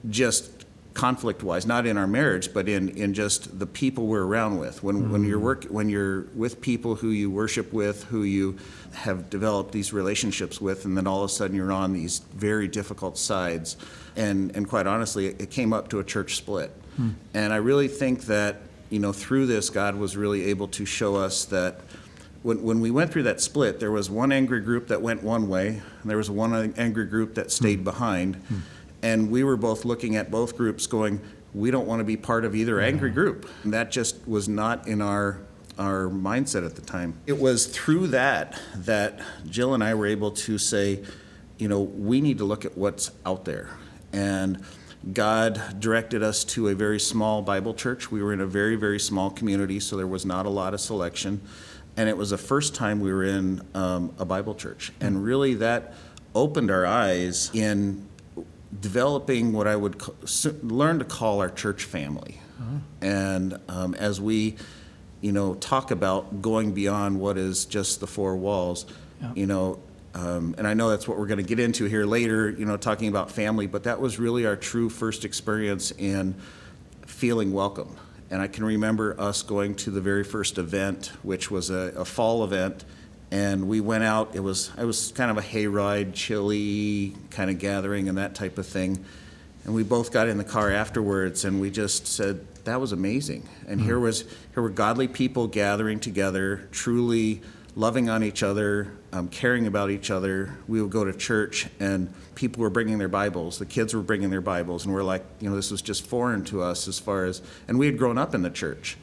just 0.09 0.63
conflict 0.95 1.43
wise, 1.43 1.67
not 1.67 1.87
in 1.87 1.97
our 1.97 2.07
marriage, 2.07 2.53
but 2.53 2.69
in, 2.69 2.91
in 2.91 3.15
just 3.15 3.59
the 3.59 3.67
people 3.67 4.07
we're 4.07 4.25
around 4.25 4.59
with. 4.59 4.83
When, 4.83 4.97
mm-hmm. 4.97 5.13
when, 5.13 5.25
you're 5.25 5.39
work, 5.39 5.65
when 5.65 5.89
you're 5.89 6.27
with 6.35 6.61
people 6.61 6.95
who 6.95 7.09
you 7.09 7.31
worship 7.31 7.73
with, 7.73 8.05
who 8.05 8.25
you 8.25 8.59
have 8.93 9.31
developed 9.31 9.73
these 9.73 9.93
relationships 9.93 10.61
with, 10.61 10.85
and 10.85 10.97
then 10.97 11.07
all 11.07 11.25
of 11.25 11.31
a 11.31 11.33
sudden 11.33 11.57
you're 11.57 11.73
on 11.73 11.93
these 11.93 12.19
very 12.35 12.69
difficult 12.69 13.17
sides. 13.17 13.77
And, 14.17 14.55
and 14.55 14.69
quite 14.69 14.87
honestly, 14.87 15.29
it, 15.29 15.41
it 15.41 15.51
came 15.51 15.73
up 15.73 15.89
to 15.89 16.01
a 16.01 16.05
church 16.05 16.37
split. 16.37 16.71
Mm-hmm. 16.95 17.11
And 17.35 17.53
I 17.53 17.57
really 17.57 17.89
think 17.89 18.23
that, 18.27 18.63
you 18.91 18.99
know, 18.99 19.13
through 19.13 19.47
this, 19.47 19.71
God 19.71 19.97
was 19.97 20.17
really 20.17 20.45
able 20.47 20.69
to 20.69 20.85
show 20.85 21.17
us 21.17 21.45
that 21.47 21.81
when, 22.43 22.63
when 22.63 22.81
we 22.81 22.91
went 22.91 23.13
through 23.13 23.23
that 23.25 23.41
split, 23.41 23.81
there 23.81 23.93
was 23.93 24.11
one 24.11 24.33
angry 24.33 24.61
group 24.61 24.89
that 24.89 25.01
went 25.01 25.23
one 25.23 25.49
way, 25.49 25.69
and 25.69 26.11
there 26.11 26.17
was 26.17 26.31
one 26.31 26.75
angry 26.77 27.07
group 27.07 27.35
that 27.35 27.51
stayed 27.51 27.79
mm-hmm. 27.79 27.85
behind. 27.85 28.37
Mm-hmm 28.37 28.59
and 29.03 29.31
we 29.31 29.43
were 29.43 29.57
both 29.57 29.85
looking 29.85 30.17
at 30.17 30.31
both 30.31 30.57
groups 30.57 30.87
going, 30.87 31.21
we 31.53 31.71
don't 31.71 31.87
want 31.87 32.01
to 32.01 32.05
be 32.05 32.17
part 32.17 32.45
of 32.45 32.55
either 32.55 32.81
angry 32.81 33.11
group. 33.11 33.51
And 33.65 33.73
that 33.75 33.91
just 33.91 34.27
was 34.27 34.49
not 34.49 34.87
in 34.87 35.03
our 35.03 35.41
our 35.79 36.09
mindset 36.09 36.67
at 36.67 36.77
the 36.77 36.83
time. 36.83 37.15
It 37.27 37.39
was 37.39 37.67
through 37.67 38.09
that 38.09 38.61
that 38.77 39.21
Jill 39.49 39.75
and 39.75 39.83
I 39.83 39.95
were 39.95 40.07
able 40.07 40.31
to 40.33 40.59
say, 40.59 41.03
you 41.59 41.67
know, 41.67 41.81
we 41.81 42.21
need 42.21 42.39
to 42.39 42.45
look 42.45 42.65
at 42.65 42.77
what's 42.77 43.11
out 43.25 43.47
there. 43.47 43.71
And 44.13 44.63
God 45.11 45.81
directed 45.81 46.23
us 46.23 46.45
to 46.45 46.69
a 46.69 46.75
very 46.75 47.01
small 47.01 47.43
Bible 47.43 47.75
church. 47.75 48.11
We 48.11 48.23
were 48.23 48.33
in 48.33 48.41
a 48.41 48.47
very, 48.47 48.77
very 48.77 49.01
small 49.01 49.31
community, 49.31 49.81
so 49.81 49.97
there 49.97 50.07
was 50.07 50.25
not 50.25 50.47
a 50.47 50.51
lot 50.51 50.75
of 50.75 50.81
selection. 50.81 51.41
And 51.97 52.09
it 52.09 52.17
was 52.17 52.31
the 52.31 52.39
first 52.39 52.75
time 52.75 53.01
we 53.01 53.13
were 53.13 53.25
in 53.25 53.63
um, 53.75 54.15
a 54.19 54.25
Bible 54.25 54.55
church. 54.55 54.93
And 55.01 55.25
really, 55.25 55.55
that 55.55 55.95
opened 56.35 56.71
our 56.71 56.87
eyes 56.87 57.51
in 57.53 58.07
developing 58.81 59.53
what 59.53 59.67
I 59.67 59.77
would 59.77 60.01
learn 60.63 60.99
to 61.01 61.05
call 61.05 61.41
our 61.41 61.51
church 61.51 61.85
family. 61.85 62.41
Uh-huh. 62.61 62.79
And 63.01 63.61
um, 63.69 63.95
as 63.95 64.21
we, 64.21 64.57
you 65.21 65.33
know, 65.33 65.55
talk 65.55 65.91
about 65.91 66.41
going 66.41 66.73
beyond 66.73 67.21
what 67.21 67.37
is 67.37 67.65
just 67.65 68.01
the 68.01 68.07
four 68.07 68.37
walls, 68.37 68.87
yeah. 69.21 69.33
you 69.35 69.47
know, 69.47 69.79
um, 70.15 70.55
and 70.59 70.67
I 70.67 70.75
know 70.75 70.91
that's 70.91 71.09
what 71.09 71.19
we're 71.19 71.27
going 71.27 71.39
to 71.39 71.49
get 71.49 71.59
into 71.59 71.87
here 71.87 72.05
later, 72.05 72.51
you 72.51 72.67
know, 72.67 72.77
talking 72.77 73.09
about 73.09 73.31
family, 73.31 73.67
but 73.67 73.85
that 73.85 74.01
was 74.01 74.19
really 74.19 74.45
our 74.47 74.57
true 74.57 74.91
first 74.91 75.25
experience 75.25 75.91
in 75.93 76.35
feeling 77.07 77.53
welcome. 77.53 77.97
And 78.31 78.41
I 78.41 78.47
can 78.47 78.65
remember 78.65 79.19
us 79.19 79.43
going 79.43 79.75
to 79.77 79.91
the 79.91 80.01
very 80.01 80.25
first 80.25 80.59
event, 80.59 81.13
which 81.23 81.51
was 81.51 81.71
a, 81.71 81.95
a 81.97 82.05
fall 82.05 82.45
event, 82.45 82.85
and 83.31 83.69
we 83.69 83.81
went 83.81 84.05
out. 84.05 84.35
It 84.35 84.41
was 84.41 84.71
it 84.79 84.85
was 84.85 85.13
kind 85.13 85.31
of 85.31 85.39
a 85.39 85.43
hayride, 85.43 86.15
chilly 86.15 87.15
kind 87.31 87.51
of 87.51 87.59
gathering, 87.59 88.09
and 88.09 88.19
that 88.19 88.35
type 88.35 88.59
of 88.59 88.67
thing. 88.67 89.05
And 89.65 89.75
we 89.75 89.83
both 89.83 90.13
got 90.13 90.29
in 90.29 90.39
the 90.39 90.45
car 90.45 90.71
afterwards, 90.71 91.45
and 91.45 91.61
we 91.61 91.71
just 91.71 92.07
said 92.07 92.47
that 92.65 92.81
was 92.81 92.93
amazing. 92.93 93.49
And 93.67 93.81
here 93.81 93.99
was 93.99 94.23
here 94.55 94.63
were 94.63 94.71
godly 94.71 95.09
people 95.09 95.47
gathering 95.47 96.01
together, 96.01 96.69
truly 96.73 97.43
loving 97.75 98.11
on 98.11 98.23
each 98.23 98.43
other, 98.43 98.93
um, 99.13 99.29
caring 99.29 99.67
about 99.67 99.91
each 99.91 100.11
other. 100.11 100.57
We 100.69 100.83
would 100.83 100.91
go 100.91 101.05
to 101.05 101.13
church, 101.13 101.69
and 101.81 102.13
people 102.35 102.63
were 102.63 102.71
bringing 102.71 102.99
their 102.99 103.09
Bibles. 103.09 103.59
The 103.59 103.67
kids 103.67 103.95
were 103.95 104.03
bringing 104.03 104.31
their 104.31 104.41
Bibles, 104.43 104.85
and 104.85 104.95
we're 104.95 105.03
like, 105.03 105.25
you 105.41 105.49
know, 105.49 105.57
this 105.57 105.71
was 105.71 105.81
just 105.81 106.07
foreign 106.07 106.45
to 106.47 106.63
us 106.63 106.87
as 106.87 106.99
far 106.99 107.25
as, 107.25 107.41
and 107.69 107.79
we 107.79 107.87
had 107.87 107.97
grown 107.97 108.19
up 108.19 108.35
in 108.35 108.43
the 108.43 108.51
church, 108.51 108.97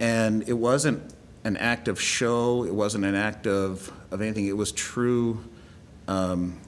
and 0.00 0.48
it 0.48 0.54
wasn't 0.54 1.14
an 1.44 1.56
act 1.56 1.88
of 1.88 2.00
show. 2.00 2.64
It 2.64 2.74
wasn't 2.74 3.04
an 3.04 3.14
act 3.14 3.46
of 3.46 3.92
of 4.10 4.20
anything. 4.20 4.46
It 4.46 4.56
was 4.56 4.72
true, 4.72 5.44
um, 6.08 6.58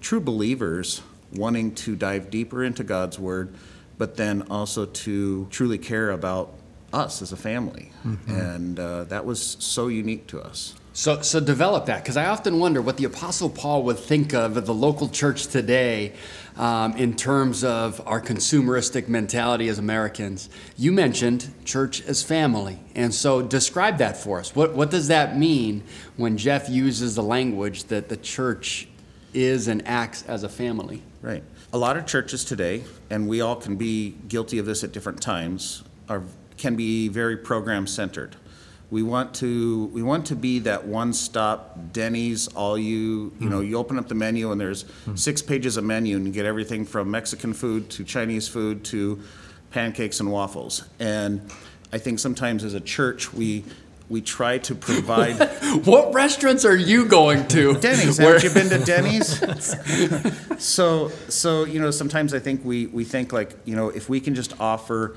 true 0.00 0.20
believers 0.20 1.02
wanting 1.34 1.74
to 1.74 1.96
dive 1.96 2.30
deeper 2.30 2.62
into 2.62 2.84
God's 2.84 3.18
Word, 3.18 3.54
but 3.96 4.16
then 4.16 4.42
also 4.50 4.84
to 4.84 5.46
truly 5.50 5.78
care 5.78 6.10
about 6.10 6.52
us 6.92 7.22
as 7.22 7.32
a 7.32 7.36
family. 7.36 7.90
And 8.26 8.78
uh, 8.78 9.04
that 9.04 9.24
was 9.24 9.56
so 9.58 9.88
unique 9.88 10.26
to 10.28 10.40
us. 10.42 10.74
So, 10.94 11.22
so 11.22 11.40
develop 11.40 11.86
that 11.86 12.02
because 12.02 12.18
I 12.18 12.26
often 12.26 12.58
wonder 12.58 12.82
what 12.82 12.98
the 12.98 13.04
Apostle 13.04 13.48
Paul 13.48 13.84
would 13.84 13.98
think 13.98 14.34
of 14.34 14.66
the 14.66 14.74
local 14.74 15.08
church 15.08 15.46
today 15.46 16.12
um, 16.56 16.94
in 16.98 17.16
terms 17.16 17.64
of 17.64 18.06
our 18.06 18.20
consumeristic 18.20 19.08
mentality 19.08 19.68
as 19.68 19.78
Americans. 19.78 20.50
You 20.76 20.92
mentioned 20.92 21.50
church 21.64 22.02
as 22.02 22.22
family, 22.22 22.78
and 22.94 23.14
so 23.14 23.40
describe 23.40 23.98
that 23.98 24.18
for 24.18 24.38
us. 24.38 24.54
What, 24.54 24.74
what 24.74 24.90
does 24.90 25.08
that 25.08 25.38
mean 25.38 25.82
when 26.18 26.36
Jeff 26.36 26.68
uses 26.68 27.14
the 27.14 27.22
language 27.22 27.84
that 27.84 28.10
the 28.10 28.18
church 28.18 28.86
is 29.32 29.68
and 29.68 29.86
acts 29.88 30.24
as 30.24 30.42
a 30.42 30.48
family? 30.48 31.02
Right. 31.22 31.42
A 31.72 31.78
lot 31.78 31.96
of 31.96 32.04
churches 32.04 32.44
today, 32.44 32.84
and 33.08 33.26
we 33.26 33.40
all 33.40 33.56
can 33.56 33.76
be 33.76 34.10
guilty 34.28 34.58
of 34.58 34.66
this 34.66 34.84
at 34.84 34.92
different 34.92 35.22
times, 35.22 35.84
are 36.10 36.22
can 36.58 36.76
be 36.76 37.08
very 37.08 37.36
program 37.36 37.86
centered. 37.86 38.36
We 38.92 39.02
want 39.02 39.32
to 39.36 39.86
we 39.86 40.02
want 40.02 40.26
to 40.26 40.36
be 40.36 40.58
that 40.60 40.86
one 40.86 41.14
stop 41.14 41.78
Denny's 41.94 42.48
all 42.48 42.76
you 42.76 43.32
you 43.40 43.48
know 43.48 43.60
mm-hmm. 43.60 43.70
you 43.70 43.78
open 43.78 43.98
up 43.98 44.06
the 44.06 44.14
menu 44.14 44.52
and 44.52 44.60
there's 44.60 44.84
mm-hmm. 44.84 45.14
six 45.14 45.40
pages 45.40 45.78
of 45.78 45.84
menu 45.84 46.14
and 46.14 46.26
you 46.26 46.32
get 46.32 46.44
everything 46.44 46.84
from 46.84 47.10
Mexican 47.10 47.54
food 47.54 47.88
to 47.88 48.04
Chinese 48.04 48.48
food 48.48 48.84
to 48.84 49.22
pancakes 49.70 50.20
and 50.20 50.30
waffles. 50.30 50.84
And 51.00 51.40
I 51.90 51.96
think 51.96 52.18
sometimes 52.18 52.64
as 52.64 52.74
a 52.74 52.80
church 52.80 53.32
we 53.32 53.64
we 54.10 54.20
try 54.20 54.58
to 54.58 54.74
provide 54.74 55.36
What 55.86 56.12
restaurants 56.12 56.66
are 56.66 56.76
you 56.76 57.06
going 57.06 57.48
to? 57.48 57.74
Denny's. 57.78 58.18
Where- 58.18 58.38
Haven't 58.38 58.62
you 58.62 58.68
been 58.68 58.78
to 58.78 58.84
Denny's? 58.84 60.62
so, 60.62 61.08
so 61.28 61.64
you 61.64 61.80
know, 61.80 61.90
sometimes 61.90 62.34
I 62.34 62.40
think 62.40 62.62
we 62.62 62.88
we 62.88 63.04
think 63.04 63.32
like 63.32 63.56
you 63.64 63.74
know, 63.74 63.88
if 63.88 64.10
we 64.10 64.20
can 64.20 64.34
just 64.34 64.60
offer 64.60 65.16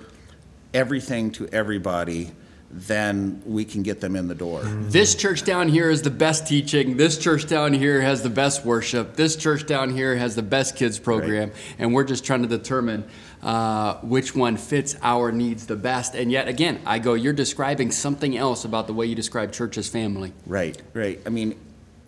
everything 0.73 1.31
to 1.31 1.49
everybody, 1.49 2.31
then 2.71 3.41
we 3.45 3.63
can 3.63 3.83
get 3.83 4.01
them 4.01 4.15
in 4.15 4.27
the 4.27 4.35
door. 4.35 4.61
This 4.63 5.15
church 5.15 5.43
down 5.43 5.69
here 5.69 5.89
is 5.89 6.01
the 6.01 6.09
best 6.09 6.47
teaching. 6.47 6.97
This 6.97 7.17
church 7.17 7.47
down 7.47 7.73
here 7.73 8.01
has 8.01 8.21
the 8.21 8.29
best 8.29 8.65
worship. 8.65 9.15
This 9.15 9.35
church 9.35 9.65
down 9.65 9.91
here 9.91 10.15
has 10.15 10.35
the 10.35 10.41
best 10.41 10.75
kids 10.75 10.99
program. 10.99 11.51
And 11.77 11.93
we're 11.93 12.03
just 12.03 12.25
trying 12.25 12.41
to 12.41 12.47
determine 12.47 13.05
uh, 13.41 13.95
which 14.01 14.35
one 14.35 14.57
fits 14.57 14.95
our 15.01 15.31
needs 15.31 15.67
the 15.67 15.75
best. 15.75 16.15
And 16.15 16.31
yet 16.31 16.47
again, 16.47 16.81
I 16.85 16.99
go, 16.99 17.13
you're 17.13 17.33
describing 17.33 17.91
something 17.91 18.35
else 18.35 18.65
about 18.65 18.87
the 18.87 18.93
way 18.93 19.05
you 19.05 19.15
describe 19.15 19.53
church 19.53 19.77
as 19.77 19.87
family. 19.87 20.33
Right, 20.45 20.81
right. 20.93 21.21
I 21.25 21.29
mean, 21.29 21.57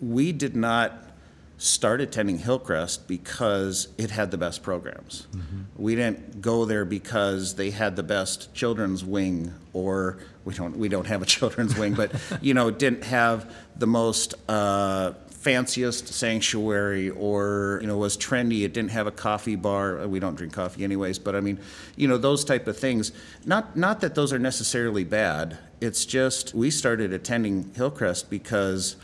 we 0.00 0.32
did 0.32 0.54
not 0.54 1.07
start 1.58 2.00
attending 2.00 2.38
Hillcrest 2.38 3.08
because 3.08 3.88
it 3.98 4.10
had 4.10 4.30
the 4.30 4.38
best 4.38 4.62
programs. 4.62 5.26
We 5.76 5.96
didn't 5.96 6.40
go 6.40 6.64
there 6.64 6.84
because 6.84 7.56
they 7.56 7.70
had 7.70 7.96
the 7.96 8.04
best 8.04 8.54
children's 8.54 9.04
wing, 9.04 9.52
or 9.72 10.18
we 10.44 10.54
don't 10.54 10.78
we 10.78 10.88
don't 10.88 11.06
have 11.06 11.20
a 11.20 11.26
children's 11.36 11.76
wing, 11.76 11.94
but 11.94 12.12
you 12.40 12.54
know, 12.54 12.68
it 12.68 12.78
didn't 12.78 13.04
have 13.04 13.52
the 13.76 13.88
most 13.88 14.34
uh, 14.48 15.12
fanciest 15.30 16.08
sanctuary, 16.08 17.10
or 17.10 17.78
you 17.80 17.88
know, 17.88 17.98
was 17.98 18.16
trendy. 18.16 18.62
It 18.62 18.72
didn't 18.72 18.92
have 18.92 19.08
a 19.08 19.12
coffee 19.12 19.56
bar. 19.56 20.06
We 20.06 20.20
don't 20.20 20.36
drink 20.36 20.52
coffee 20.52 20.84
anyways, 20.84 21.18
but 21.18 21.34
I 21.34 21.40
mean, 21.40 21.58
you 21.96 22.06
know, 22.06 22.18
those 22.18 22.44
type 22.44 22.68
of 22.68 22.78
things. 22.78 23.10
Not 23.44 23.76
not 23.76 24.00
that 24.00 24.14
those 24.14 24.32
are 24.32 24.38
necessarily 24.38 25.02
bad. 25.02 25.58
It's 25.80 26.04
just 26.04 26.54
we 26.54 26.70
started 26.70 27.12
attending 27.12 27.72
Hillcrest 27.74 28.30
because 28.30 28.96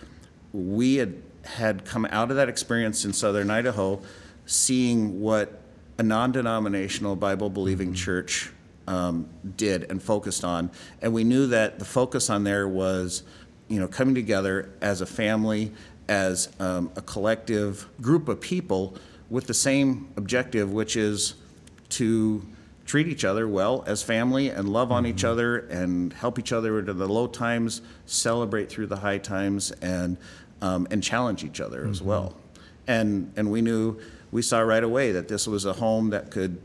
we 0.52 0.96
had 0.96 1.23
had 1.44 1.84
come 1.84 2.06
out 2.06 2.30
of 2.30 2.36
that 2.36 2.48
experience 2.48 3.04
in 3.04 3.12
southern 3.12 3.50
Idaho, 3.50 4.00
seeing 4.46 5.20
what 5.20 5.60
a 5.98 6.02
non-denominational 6.02 7.16
Bible-believing 7.16 7.94
church 7.94 8.50
um, 8.86 9.28
did 9.56 9.90
and 9.90 10.02
focused 10.02 10.44
on, 10.44 10.70
and 11.00 11.12
we 11.12 11.24
knew 11.24 11.46
that 11.46 11.78
the 11.78 11.84
focus 11.84 12.28
on 12.28 12.44
there 12.44 12.68
was, 12.68 13.22
you 13.68 13.80
know, 13.80 13.88
coming 13.88 14.14
together 14.14 14.70
as 14.80 15.00
a 15.00 15.06
family, 15.06 15.72
as 16.08 16.50
um, 16.60 16.90
a 16.96 17.02
collective 17.02 17.88
group 18.02 18.28
of 18.28 18.40
people 18.40 18.94
with 19.30 19.46
the 19.46 19.54
same 19.54 20.08
objective, 20.16 20.70
which 20.72 20.96
is 20.96 21.34
to 21.88 22.44
treat 22.84 23.08
each 23.08 23.24
other 23.24 23.48
well 23.48 23.82
as 23.86 24.02
family 24.02 24.50
and 24.50 24.68
love 24.68 24.92
on 24.92 25.06
each 25.06 25.24
other 25.24 25.58
and 25.58 26.12
help 26.12 26.38
each 26.38 26.52
other 26.52 26.78
into 26.78 26.92
the 26.92 27.08
low 27.08 27.26
times, 27.26 27.80
celebrate 28.04 28.68
through 28.68 28.86
the 28.86 28.96
high 28.96 29.16
times, 29.16 29.70
and 29.80 30.18
um, 30.64 30.86
and 30.90 31.02
challenge 31.02 31.44
each 31.44 31.60
other 31.60 31.86
as 31.86 32.00
well. 32.00 32.34
And 32.86 33.32
and 33.36 33.50
we 33.50 33.60
knew 33.60 33.98
we 34.32 34.42
saw 34.42 34.60
right 34.60 34.82
away 34.82 35.12
that 35.12 35.28
this 35.28 35.46
was 35.46 35.64
a 35.64 35.72
home 35.74 36.10
that 36.10 36.30
could 36.30 36.58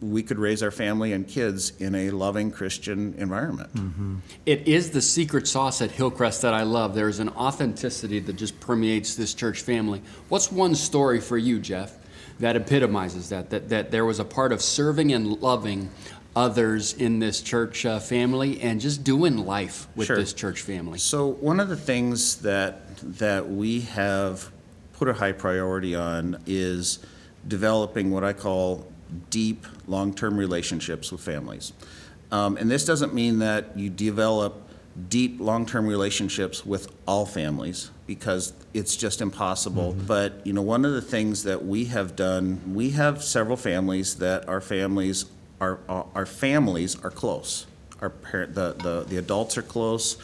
we 0.00 0.22
could 0.22 0.38
raise 0.38 0.62
our 0.62 0.70
family 0.70 1.12
and 1.12 1.28
kids 1.28 1.72
in 1.78 1.94
a 1.94 2.10
loving 2.10 2.50
Christian 2.50 3.14
environment. 3.18 4.22
It 4.46 4.66
is 4.66 4.90
the 4.92 5.02
secret 5.02 5.46
sauce 5.46 5.82
at 5.82 5.90
Hillcrest 5.90 6.40
that 6.42 6.54
I 6.54 6.62
love. 6.62 6.94
There's 6.94 7.18
an 7.18 7.28
authenticity 7.30 8.18
that 8.20 8.32
just 8.36 8.58
permeates 8.60 9.14
this 9.14 9.34
church 9.34 9.60
family. 9.60 10.00
What's 10.30 10.50
one 10.50 10.74
story 10.74 11.20
for 11.20 11.36
you, 11.36 11.58
Jeff, 11.60 11.98
that 12.38 12.56
epitomizes 12.56 13.28
that? 13.28 13.50
That, 13.50 13.68
that 13.68 13.90
there 13.90 14.06
was 14.06 14.20
a 14.20 14.24
part 14.24 14.52
of 14.52 14.62
serving 14.62 15.12
and 15.12 15.42
loving 15.42 15.90
others 16.34 16.94
in 16.94 17.18
this 17.18 17.42
church 17.42 17.84
uh, 17.84 17.98
family 17.98 18.60
and 18.62 18.80
just 18.80 19.04
doing 19.04 19.36
life 19.44 19.86
with 19.96 20.06
Sure. 20.06 20.16
this 20.16 20.32
church 20.32 20.62
family. 20.62 20.98
So 20.98 21.26
one 21.26 21.60
of 21.60 21.68
the 21.68 21.76
things 21.76 22.36
that 22.36 22.89
that 23.02 23.48
we 23.48 23.80
have 23.82 24.50
put 24.92 25.08
a 25.08 25.12
high 25.12 25.32
priority 25.32 25.94
on 25.94 26.42
is 26.46 26.98
developing 27.46 28.10
what 28.10 28.24
I 28.24 28.32
call 28.32 28.86
deep 29.30 29.66
long-term 29.86 30.36
relationships 30.36 31.10
with 31.10 31.20
families. 31.20 31.72
Um, 32.30 32.56
and 32.56 32.70
this 32.70 32.84
doesn't 32.84 33.14
mean 33.14 33.40
that 33.40 33.76
you 33.76 33.90
develop 33.90 34.68
deep 35.08 35.40
long-term 35.40 35.86
relationships 35.86 36.66
with 36.66 36.92
all 37.06 37.24
families 37.24 37.90
because 38.06 38.52
it's 38.74 38.96
just 38.96 39.20
impossible. 39.20 39.96
But 40.06 40.46
you 40.46 40.52
know, 40.52 40.62
one 40.62 40.84
of 40.84 40.92
the 40.92 41.02
things 41.02 41.44
that 41.44 41.64
we 41.64 41.86
have 41.86 42.16
done, 42.16 42.74
we 42.74 42.90
have 42.90 43.22
several 43.22 43.56
families 43.56 44.16
that 44.16 44.48
our 44.48 44.60
families 44.60 45.26
our 45.60 45.78
our 45.88 46.26
families 46.26 46.96
are 47.04 47.10
close. 47.10 47.66
Our 48.00 48.10
parent, 48.10 48.54
the, 48.54 48.74
the 48.74 49.04
the 49.08 49.16
adults 49.18 49.58
are 49.58 49.62
close, 49.62 50.16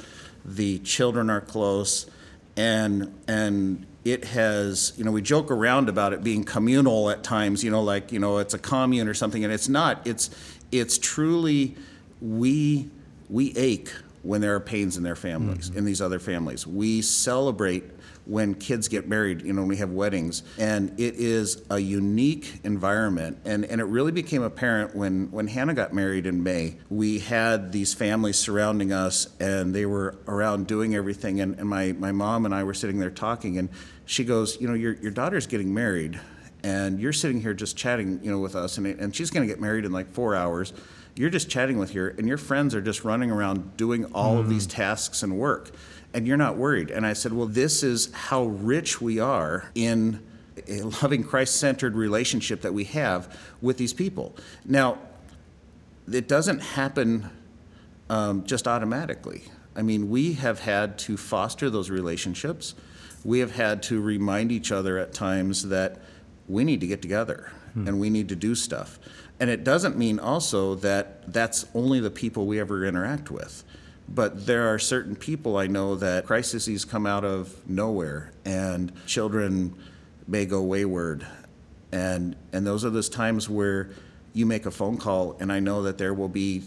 the 0.45 0.79
children 0.81 1.29
are 1.31 1.41
close, 1.41 2.07
and 2.57 3.15
and 3.29 3.87
it 4.05 4.25
has 4.25 4.93
you 4.97 5.05
know 5.05 5.11
we 5.11 5.21
joke 5.21 5.51
around 5.51 5.89
about 5.89 6.13
it 6.13 6.23
being 6.23 6.45
communal 6.45 7.11
at 7.11 7.25
times 7.25 7.65
you 7.65 7.71
know 7.71 7.83
like 7.83 8.13
you 8.13 8.19
know 8.19 8.39
it's 8.39 8.55
a 8.55 8.59
commune 8.59 9.09
or 9.09 9.15
something 9.15 9.45
and 9.45 9.53
it's 9.53 9.69
not. 9.69 10.07
It's 10.07 10.31
it's 10.73 10.99
truly 10.99 11.77
we 12.21 12.89
we 13.29 13.55
ache 13.57 13.93
when 14.23 14.41
there 14.41 14.55
are 14.55 14.61
pains 14.61 14.97
in 14.97 15.03
their 15.03 15.17
families 15.17 15.69
mm-hmm. 15.69 15.79
in 15.79 15.85
these 15.85 16.01
other 16.01 16.19
families. 16.19 16.67
We 16.67 17.03
celebrate 17.03 17.85
when 18.27 18.55
kids 18.55 18.89
get 18.89 19.09
married 19.09 19.43
you 19.43 19.53
know 19.53 19.63
when 19.63 19.69
we 19.69 19.77
have 19.77 19.91
weddings. 19.91 20.43
And 20.59 20.99
it 20.99 21.15
is 21.15 21.63
a 21.71 21.79
unique 21.79 22.61
environment. 22.65 23.39
And 23.45 23.65
and 23.65 23.81
it 23.81 23.85
really 23.85 24.13
became 24.13 24.43
apparent 24.43 24.95
when 24.95 25.31
when 25.31 25.47
Hannah 25.47 25.75
got 25.75 25.93
married 25.93 26.27
in 26.27 26.43
May 26.43 26.77
we 26.91 27.19
had 27.19 27.73
these 27.73 27.95
families 27.95 28.39
surrounding 28.39 28.93
us 28.93 29.29
and 29.41 29.75
they 29.75 29.87
were 29.87 30.17
around 30.29 30.67
doing 30.67 30.95
everything. 30.95 31.41
And, 31.41 31.59
and 31.59 31.69
my 31.69 31.93
my 31.93 32.13
mom 32.13 32.45
and 32.45 32.55
I 32.55 32.65
were 32.65 32.75
sitting 32.75 32.99
there 32.99 33.11
talking 33.11 33.59
and 33.59 33.69
she 34.05 34.25
goes 34.25 34.61
you 34.61 34.69
know 34.69 34.75
your 34.75 34.95
your 34.95 35.13
daughter's 35.13 35.47
getting 35.47 35.73
married 35.73 36.21
and 36.67 36.99
you're 36.99 37.13
sitting 37.13 37.41
here 37.41 37.55
just 37.55 37.77
chatting, 37.77 38.19
you 38.25 38.31
know, 38.31 38.41
with 38.41 38.57
us, 38.57 38.77
and, 38.77 38.87
and 38.87 39.15
she's 39.15 39.31
going 39.31 39.47
to 39.47 39.53
get 39.53 39.61
married 39.61 39.85
in 39.85 39.93
like 39.93 40.13
four 40.13 40.35
hours. 40.35 40.73
You're 41.15 41.31
just 41.31 41.49
chatting 41.49 41.79
with 41.79 41.93
her, 41.93 42.09
and 42.09 42.27
your 42.27 42.39
friends 42.39 42.75
are 42.75 42.81
just 42.81 43.05
running 43.05 43.31
around 43.31 43.77
doing 43.77 44.05
all 44.07 44.35
of 44.39 44.47
mm-hmm. 44.47 44.51
these 44.51 44.67
tasks 44.67 45.23
and 45.23 45.39
work, 45.39 45.71
and 46.17 46.27
you're 46.27 46.39
not 46.39 46.57
worried. 46.57 46.91
And 46.91 47.05
I 47.05 47.13
said, 47.13 47.35
well, 47.35 47.47
this 47.47 47.83
is 47.83 48.11
how 48.15 48.45
rich 48.45 49.03
we 49.03 49.21
are 49.21 49.71
in 49.75 50.23
a 50.67 50.81
loving 50.81 51.23
Christ-centered 51.23 51.95
relationship 51.95 52.63
that 52.63 52.73
we 52.73 52.85
have 52.85 53.39
with 53.61 53.77
these 53.77 53.93
people. 53.93 54.35
Now, 54.65 54.97
it 56.11 56.27
doesn't 56.27 56.61
happen 56.61 57.29
um, 58.09 58.47
just 58.47 58.67
automatically. 58.67 59.45
I 59.77 59.83
mean, 59.83 60.09
we 60.09 60.33
have 60.33 60.61
had 60.61 60.99
to 61.01 61.19
foster 61.19 61.69
those 61.69 61.91
relationships. 61.91 62.75
We 63.23 63.41
have 63.41 63.55
had 63.55 63.83
to 63.85 64.01
remind 64.01 64.51
each 64.51 64.73
other 64.73 64.97
at 64.97 65.13
times 65.13 65.69
that 65.69 66.01
we 66.49 66.65
need 66.65 66.81
to 66.81 66.87
get 66.87 67.03
together 67.03 67.53
and 67.75 68.01
we 68.01 68.09
need 68.09 68.31
to 68.31 68.37
do 68.37 68.55
stuff. 68.55 68.99
And 69.39 69.51
it 69.51 69.65
doesn't 69.65 69.99
mean 69.99 70.19
also 70.19 70.77
that 70.77 71.31
that's 71.31 71.67
only 71.75 72.01
the 72.01 72.11
people 72.11 72.47
we 72.47 72.59
ever 72.59 72.87
interact 72.87 73.31
with. 73.31 73.65
But 74.09 74.47
there 74.47 74.73
are 74.73 74.79
certain 74.79 75.17
people 75.17 75.57
I 75.57 75.67
know 75.67 75.97
that 75.97 76.27
crises 76.27 76.85
come 76.85 77.07
out 77.07 77.25
of 77.25 77.69
nowhere 77.69 78.33
and 78.45 78.93
children 79.07 79.75
may 80.29 80.47
go 80.47 80.63
wayward. 80.63 81.27
And, 81.93 82.37
and 82.53 82.67
those 82.67 82.85
are 82.85 82.91
those 82.91 83.09
times 83.09 83.49
where 83.49 83.91
you 84.33 84.47
make 84.47 84.67
a 84.67 84.71
phone 84.71 84.97
call 84.97 85.37
and 85.41 85.53
I 85.53 85.61
know 85.61 85.83
that 85.83 85.99
there 85.99 86.15
will 86.15 86.29
be 86.29 86.63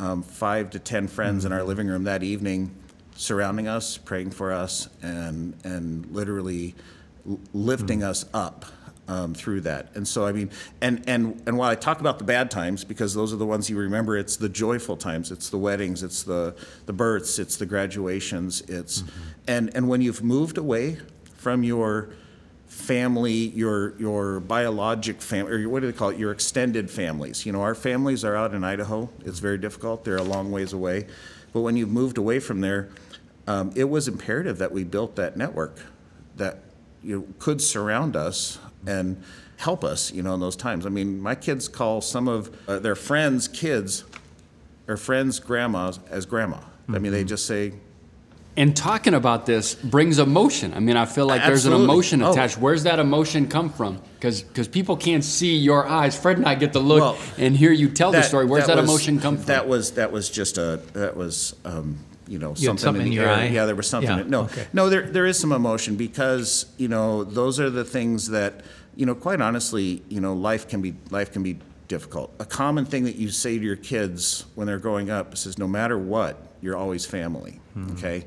um, 0.00 0.22
five 0.22 0.70
to 0.70 0.78
ten 0.78 1.06
friends 1.06 1.44
in 1.44 1.52
our 1.52 1.62
living 1.62 1.86
room 1.86 2.04
that 2.04 2.22
evening 2.22 2.74
surrounding 3.14 3.68
us, 3.68 3.98
praying 3.98 4.30
for 4.30 4.52
us, 4.52 4.88
and, 5.02 5.54
and 5.64 6.06
literally 6.06 6.74
l- 7.28 7.38
lifting 7.52 8.02
us 8.02 8.24
up 8.34 8.64
um, 9.08 9.34
through 9.34 9.62
that. 9.62 9.88
And 9.94 10.06
so, 10.06 10.26
I 10.26 10.32
mean, 10.32 10.50
and, 10.80 11.02
and, 11.08 11.42
and 11.46 11.58
while 11.58 11.70
I 11.70 11.74
talk 11.74 12.00
about 12.00 12.18
the 12.18 12.24
bad 12.24 12.50
times, 12.50 12.84
because 12.84 13.14
those 13.14 13.32
are 13.32 13.36
the 13.36 13.46
ones 13.46 13.68
you 13.68 13.78
remember, 13.78 14.16
it's 14.16 14.36
the 14.36 14.48
joyful 14.48 14.96
times, 14.96 15.30
it's 15.30 15.50
the 15.50 15.58
weddings, 15.58 16.02
it's 16.02 16.22
the, 16.22 16.54
the 16.86 16.92
births, 16.92 17.38
it's 17.38 17.56
the 17.56 17.66
graduations, 17.66 18.60
it's, 18.62 19.04
and, 19.46 19.74
and 19.74 19.88
when 19.88 20.00
you've 20.00 20.22
moved 20.22 20.56
away 20.56 20.98
from 21.36 21.64
your 21.64 22.10
family, 22.72 23.32
your 23.32 23.94
your 23.98 24.40
biologic 24.40 25.20
family, 25.20 25.52
or 25.52 25.58
your, 25.58 25.68
what 25.68 25.80
do 25.80 25.90
they 25.90 25.96
call 25.96 26.08
it? 26.08 26.18
Your 26.18 26.32
extended 26.32 26.90
families. 26.90 27.44
You 27.44 27.52
know, 27.52 27.60
our 27.60 27.74
families 27.74 28.24
are 28.24 28.34
out 28.34 28.54
in 28.54 28.64
Idaho. 28.64 29.10
It's 29.26 29.40
very 29.40 29.58
difficult. 29.58 30.04
They're 30.04 30.16
a 30.16 30.22
long 30.22 30.50
ways 30.50 30.72
away. 30.72 31.06
But 31.52 31.60
when 31.60 31.76
you've 31.76 31.90
moved 31.90 32.16
away 32.16 32.40
from 32.40 32.62
there, 32.62 32.88
um, 33.46 33.72
it 33.76 33.84
was 33.84 34.08
imperative 34.08 34.58
that 34.58 34.72
we 34.72 34.84
built 34.84 35.16
that 35.16 35.36
network 35.36 35.80
that 36.36 36.60
you 37.02 37.18
know, 37.18 37.26
could 37.38 37.60
surround 37.60 38.16
us 38.16 38.58
and 38.86 39.22
help 39.58 39.84
us. 39.84 40.12
You 40.12 40.22
know, 40.22 40.34
in 40.34 40.40
those 40.40 40.56
times. 40.56 40.86
I 40.86 40.88
mean, 40.88 41.20
my 41.20 41.34
kids 41.34 41.68
call 41.68 42.00
some 42.00 42.28
of 42.28 42.50
uh, 42.68 42.78
their 42.78 42.94
friends' 42.96 43.48
kids 43.48 44.04
or 44.88 44.96
friends' 44.96 45.40
grandmas 45.40 46.00
as 46.10 46.26
grandma. 46.26 46.58
I 46.88 46.98
mean, 46.98 47.12
they 47.12 47.24
just 47.24 47.46
say, 47.46 47.72
And 48.56 48.76
talking 48.76 49.14
about 49.14 49.46
this 49.46 49.74
brings 49.74 50.18
emotion. 50.18 50.74
I 50.74 50.80
mean, 50.80 50.96
I 50.96 51.06
feel 51.06 51.26
like 51.26 51.42
there's 51.46 51.64
an 51.64 51.72
Absolutely. 51.72 51.84
emotion 51.94 52.22
Oh. 52.22 52.32
attached. 52.32 52.58
Where's 52.58 52.82
that 52.82 52.98
emotion 52.98 53.48
come 53.48 53.70
from? 53.70 54.00
Because 54.18 54.42
people 54.68 54.96
can't 54.96 55.24
see 55.24 55.56
your 55.56 55.86
eyes. 55.86 56.18
Fred 56.18 56.36
and 56.38 56.46
I 56.46 56.54
get 56.54 56.72
to 56.74 56.80
look 56.80 57.00
Well, 57.00 57.18
and 57.38 57.56
hear 57.56 57.72
you 57.72 57.88
tell 57.88 58.12
the 58.12 58.22
story. 58.22 58.44
Where's 58.44 58.66
that, 58.66 58.76
was- 58.76 58.88
emotion 58.88 59.20
come 59.20 59.36
from? 59.36 59.46
That 59.46 59.68
was 59.68 59.92
that 59.92 60.12
was 60.12 60.28
just 60.28 60.58
a 60.58 60.80
that 60.92 61.16
was 61.16 61.54
um, 61.64 61.98
you 62.32 62.38
know 62.38 62.50
You 62.50 62.56
something, 62.66 62.78
something 62.82 63.02
in 63.02 63.08
the 63.10 63.14
your 63.16 63.26
air. 63.26 63.32
eye? 63.34 63.46
Yeah, 63.48 63.66
there 63.66 63.76
was 63.76 63.86
something. 63.88 64.10
Yeah, 64.10 64.22
in- 64.22 64.30
no, 64.30 64.42
okay. 64.44 64.66
no, 64.72 64.88
there 64.88 65.02
there 65.02 65.26
is 65.26 65.38
some 65.38 65.52
emotion 65.52 65.96
because 65.96 66.66
you 66.78 66.88
know 66.88 67.24
those 67.24 67.60
are 67.60 67.68
the 67.70 67.84
things 67.84 68.28
that 68.30 68.62
you 68.96 69.04
know. 69.06 69.14
Quite 69.14 69.40
honestly, 69.42 70.02
you 70.08 70.20
know, 70.20 70.32
life 70.32 70.66
can 70.66 70.80
be 70.80 70.94
life 71.10 71.30
can 71.30 71.42
be 71.42 71.58
difficult. 71.88 72.32
A 72.40 72.46
common 72.46 72.86
thing 72.86 73.04
that 73.04 73.16
you 73.16 73.28
say 73.30 73.58
to 73.58 73.64
your 73.64 73.76
kids 73.76 74.46
when 74.54 74.66
they're 74.66 74.78
growing 74.78 75.10
up 75.10 75.34
is, 75.34 75.58
"No 75.58 75.68
matter 75.68 75.98
what, 75.98 76.34
you're 76.62 76.76
always 76.76 77.04
family." 77.04 77.60
Hmm. 77.74 77.92
Okay. 77.92 78.24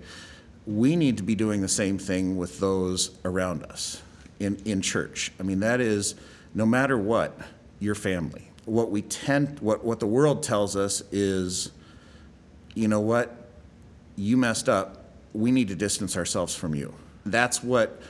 We 0.67 0.95
need 0.95 1.17
to 1.17 1.23
be 1.23 1.35
doing 1.35 1.61
the 1.61 1.67
same 1.67 1.97
thing 1.97 2.37
with 2.37 2.59
those 2.59 3.11
around 3.23 3.63
us 3.63 4.01
in, 4.39 4.55
in 4.65 4.81
church. 4.81 5.31
I 5.39 5.43
mean, 5.43 5.59
that 5.59 5.79
is, 5.79 6.15
no 6.55 6.65
matter 6.65 6.97
what, 6.97 7.37
your 7.79 7.93
family. 7.93 8.49
What 8.65 8.89
we 8.89 9.03
tend, 9.03 9.59
what, 9.59 9.83
what 9.85 9.99
the 9.99 10.07
world 10.07 10.41
tells 10.41 10.75
us 10.75 11.03
is, 11.11 11.71
you 12.73 12.87
know 12.87 12.99
what, 12.99 13.44
you 14.15 14.37
messed 14.37 14.69
up. 14.69 15.03
We 15.33 15.51
need 15.51 15.67
to 15.69 15.75
distance 15.75 16.15
ourselves 16.15 16.55
from 16.55 16.75
you. 16.75 16.93
That's 17.25 17.63
what 17.63 18.01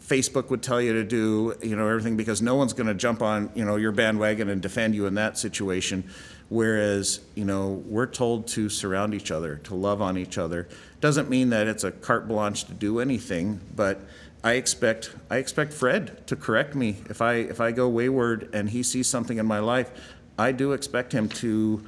Facebook 0.00 0.50
would 0.50 0.62
tell 0.62 0.82
you 0.82 0.92
to 0.94 1.04
do, 1.04 1.54
you 1.62 1.76
know, 1.76 1.88
everything, 1.88 2.16
because 2.16 2.42
no 2.42 2.54
one's 2.56 2.74
going 2.74 2.88
to 2.88 2.94
jump 2.94 3.22
on, 3.22 3.50
you 3.54 3.64
know, 3.64 3.76
your 3.76 3.92
bandwagon 3.92 4.50
and 4.50 4.60
defend 4.60 4.94
you 4.94 5.06
in 5.06 5.14
that 5.14 5.38
situation. 5.38 6.04
Whereas, 6.50 7.20
you 7.34 7.46
know, 7.46 7.82
we're 7.86 8.06
told 8.06 8.46
to 8.48 8.68
surround 8.68 9.14
each 9.14 9.30
other, 9.30 9.56
to 9.64 9.74
love 9.74 10.02
on 10.02 10.18
each 10.18 10.36
other. 10.36 10.68
Doesn't 11.00 11.30
mean 11.30 11.50
that 11.50 11.66
it's 11.66 11.84
a 11.84 11.90
carte 11.90 12.28
blanche 12.28 12.64
to 12.64 12.74
do 12.74 13.00
anything, 13.00 13.60
but 13.74 14.00
I 14.42 14.54
expect 14.54 15.10
I 15.30 15.38
expect 15.38 15.72
Fred 15.72 16.26
to 16.26 16.36
correct 16.36 16.74
me 16.74 16.96
if 17.08 17.22
I 17.22 17.36
if 17.36 17.62
I 17.62 17.72
go 17.72 17.88
wayward 17.88 18.50
and 18.52 18.68
he 18.68 18.82
sees 18.82 19.06
something 19.06 19.38
in 19.38 19.46
my 19.46 19.58
life. 19.58 19.90
I 20.38 20.52
do 20.52 20.72
expect 20.72 21.12
him 21.12 21.30
to 21.30 21.82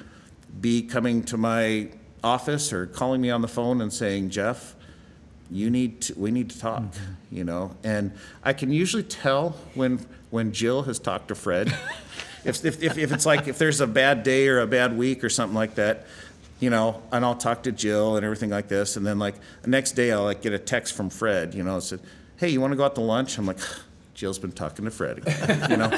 be 0.58 0.80
coming 0.82 1.22
to 1.24 1.36
my 1.36 1.90
office 2.26 2.72
or 2.72 2.86
calling 2.86 3.20
me 3.20 3.30
on 3.30 3.40
the 3.40 3.48
phone 3.48 3.80
and 3.80 3.92
saying, 3.92 4.30
Jeff, 4.30 4.74
you 5.50 5.70
need 5.70 6.00
to, 6.02 6.14
we 6.18 6.30
need 6.30 6.50
to 6.50 6.58
talk, 6.58 6.82
mm-hmm. 6.82 7.36
you 7.36 7.44
know? 7.44 7.76
And 7.84 8.12
I 8.42 8.52
can 8.52 8.72
usually 8.72 9.04
tell 9.04 9.50
when, 9.74 10.04
when 10.30 10.52
Jill 10.52 10.82
has 10.82 10.98
talked 10.98 11.28
to 11.28 11.34
Fred. 11.34 11.68
if, 12.44 12.64
if, 12.64 12.82
if, 12.82 12.98
if 12.98 13.12
it's 13.12 13.24
like, 13.24 13.46
if 13.46 13.58
there's 13.58 13.80
a 13.80 13.86
bad 13.86 14.22
day 14.22 14.48
or 14.48 14.60
a 14.60 14.66
bad 14.66 14.96
week 14.96 15.22
or 15.22 15.28
something 15.28 15.54
like 15.54 15.76
that, 15.76 16.06
you 16.58 16.70
know, 16.70 17.02
and 17.12 17.24
I'll 17.24 17.36
talk 17.36 17.62
to 17.64 17.72
Jill 17.72 18.16
and 18.16 18.24
everything 18.24 18.50
like 18.50 18.68
this. 18.68 18.96
And 18.96 19.06
then 19.06 19.18
like 19.18 19.34
the 19.62 19.70
next 19.70 19.92
day 19.92 20.10
I'll 20.10 20.24
like 20.24 20.42
get 20.42 20.52
a 20.52 20.58
text 20.58 20.94
from 20.94 21.10
Fred, 21.10 21.54
you 21.54 21.62
know, 21.62 21.78
said, 21.80 22.00
hey, 22.38 22.48
you 22.48 22.60
want 22.60 22.72
to 22.72 22.76
go 22.76 22.84
out 22.84 22.94
to 22.96 23.00
lunch? 23.02 23.38
I'm 23.38 23.46
like, 23.46 23.58
Jill's 24.14 24.38
been 24.38 24.52
talking 24.52 24.84
to 24.84 24.90
Fred 24.90 25.18
again, 25.18 25.70
you 25.70 25.76
know? 25.76 25.90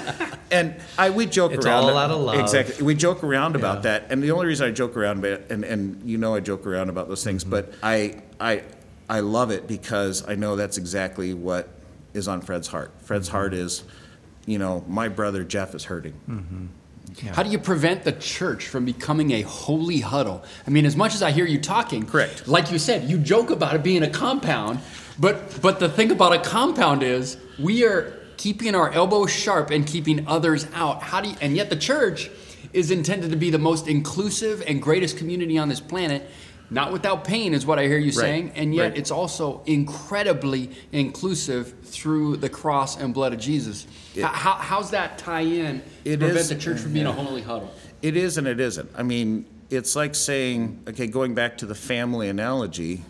And 0.50 0.76
I, 0.96 1.10
we 1.10 1.26
joke 1.26 1.52
It's 1.52 1.66
around. 1.66 1.84
all 1.84 1.96
out 1.96 2.10
of 2.10 2.20
love. 2.20 2.38
Exactly. 2.40 2.84
We 2.84 2.94
joke 2.94 3.22
around 3.22 3.56
about 3.56 3.82
that. 3.82 4.10
And 4.10 4.22
the 4.22 4.30
only 4.30 4.46
reason 4.46 4.68
I 4.68 4.72
joke 4.72 4.96
around 4.96 5.18
about 5.18 5.32
it, 5.32 5.46
and, 5.50 5.64
and 5.64 6.02
you 6.08 6.18
know 6.18 6.34
I 6.34 6.40
joke 6.40 6.66
around 6.66 6.88
about 6.88 7.08
those 7.08 7.24
things, 7.24 7.44
mm-hmm. 7.44 7.50
but 7.50 7.74
I, 7.82 8.22
I, 8.40 8.62
I 9.08 9.20
love 9.20 9.50
it 9.50 9.66
because 9.66 10.26
I 10.28 10.34
know 10.34 10.56
that's 10.56 10.78
exactly 10.78 11.34
what 11.34 11.68
is 12.14 12.28
on 12.28 12.40
Fred's 12.40 12.68
heart. 12.68 12.92
Fred's 13.00 13.28
heart 13.28 13.52
mm-hmm. 13.52 13.62
is, 13.62 13.84
you 14.46 14.58
know, 14.58 14.84
my 14.88 15.08
brother 15.08 15.44
Jeff 15.44 15.74
is 15.74 15.84
hurting. 15.84 16.14
Mm-hmm. 16.28 16.66
How 17.28 17.42
do 17.42 17.50
you 17.50 17.58
prevent 17.58 18.04
the 18.04 18.12
church 18.12 18.68
from 18.68 18.84
becoming 18.84 19.32
a 19.32 19.42
holy 19.42 20.00
huddle? 20.00 20.44
I 20.66 20.70
mean, 20.70 20.86
as 20.86 20.94
much 20.94 21.14
as 21.14 21.22
I 21.22 21.30
hear 21.30 21.46
you 21.46 21.58
talking, 21.60 22.06
Correct. 22.06 22.46
Like 22.46 22.70
you 22.70 22.78
said, 22.78 23.04
you 23.08 23.18
joke 23.18 23.50
about 23.50 23.74
it 23.74 23.82
being 23.82 24.02
a 24.02 24.10
compound, 24.10 24.80
but 25.18 25.60
but 25.60 25.80
the 25.80 25.88
thing 25.88 26.10
about 26.10 26.32
a 26.32 26.38
compound 26.38 27.02
is 27.02 27.36
we 27.58 27.84
are 27.84 28.17
keeping 28.38 28.74
our 28.74 28.90
elbows 28.90 29.30
sharp 29.30 29.70
and 29.70 29.86
keeping 29.86 30.26
others 30.26 30.66
out. 30.72 31.02
How 31.02 31.20
do 31.20 31.28
you, 31.28 31.36
and 31.42 31.54
yet 31.54 31.68
the 31.68 31.76
church 31.76 32.30
is 32.72 32.90
intended 32.90 33.30
to 33.30 33.36
be 33.36 33.50
the 33.50 33.58
most 33.58 33.88
inclusive 33.88 34.62
and 34.66 34.80
greatest 34.80 35.18
community 35.18 35.58
on 35.58 35.68
this 35.68 35.80
planet. 35.80 36.28
Not 36.70 36.92
without 36.92 37.24
pain 37.24 37.54
is 37.54 37.64
what 37.64 37.78
I 37.78 37.84
hear 37.84 37.96
you 37.96 38.12
saying, 38.12 38.52
and 38.54 38.74
yet 38.74 38.90
right. 38.90 38.98
it's 38.98 39.10
also 39.10 39.62
incredibly 39.64 40.70
inclusive 40.92 41.74
through 41.82 42.36
the 42.36 42.50
cross 42.50 42.98
and 42.98 43.14
blood 43.14 43.32
of 43.32 43.40
Jesus. 43.40 43.86
how, 44.20 44.28
how, 44.28 44.52
how's 44.52 44.90
that 44.90 45.16
tie 45.16 45.40
in 45.40 45.80
to 46.04 46.18
prevent 46.18 46.36
is- 46.36 46.48
the 46.50 46.56
church 46.56 46.78
from 46.80 46.92
being 46.92 47.06
a 47.06 47.12
holy 47.12 47.40
huddle? 47.40 47.72
It 48.02 48.16
is 48.16 48.36
and 48.36 48.46
it 48.46 48.60
isn't. 48.60 48.90
I 48.94 49.02
mean, 49.02 49.46
it's 49.70 49.96
like 49.96 50.14
saying, 50.14 50.82
okay, 50.88 51.06
going 51.06 51.34
back 51.34 51.56
to 51.58 51.66
the 51.66 51.74
family 51.74 52.28
analogy, 52.28 53.02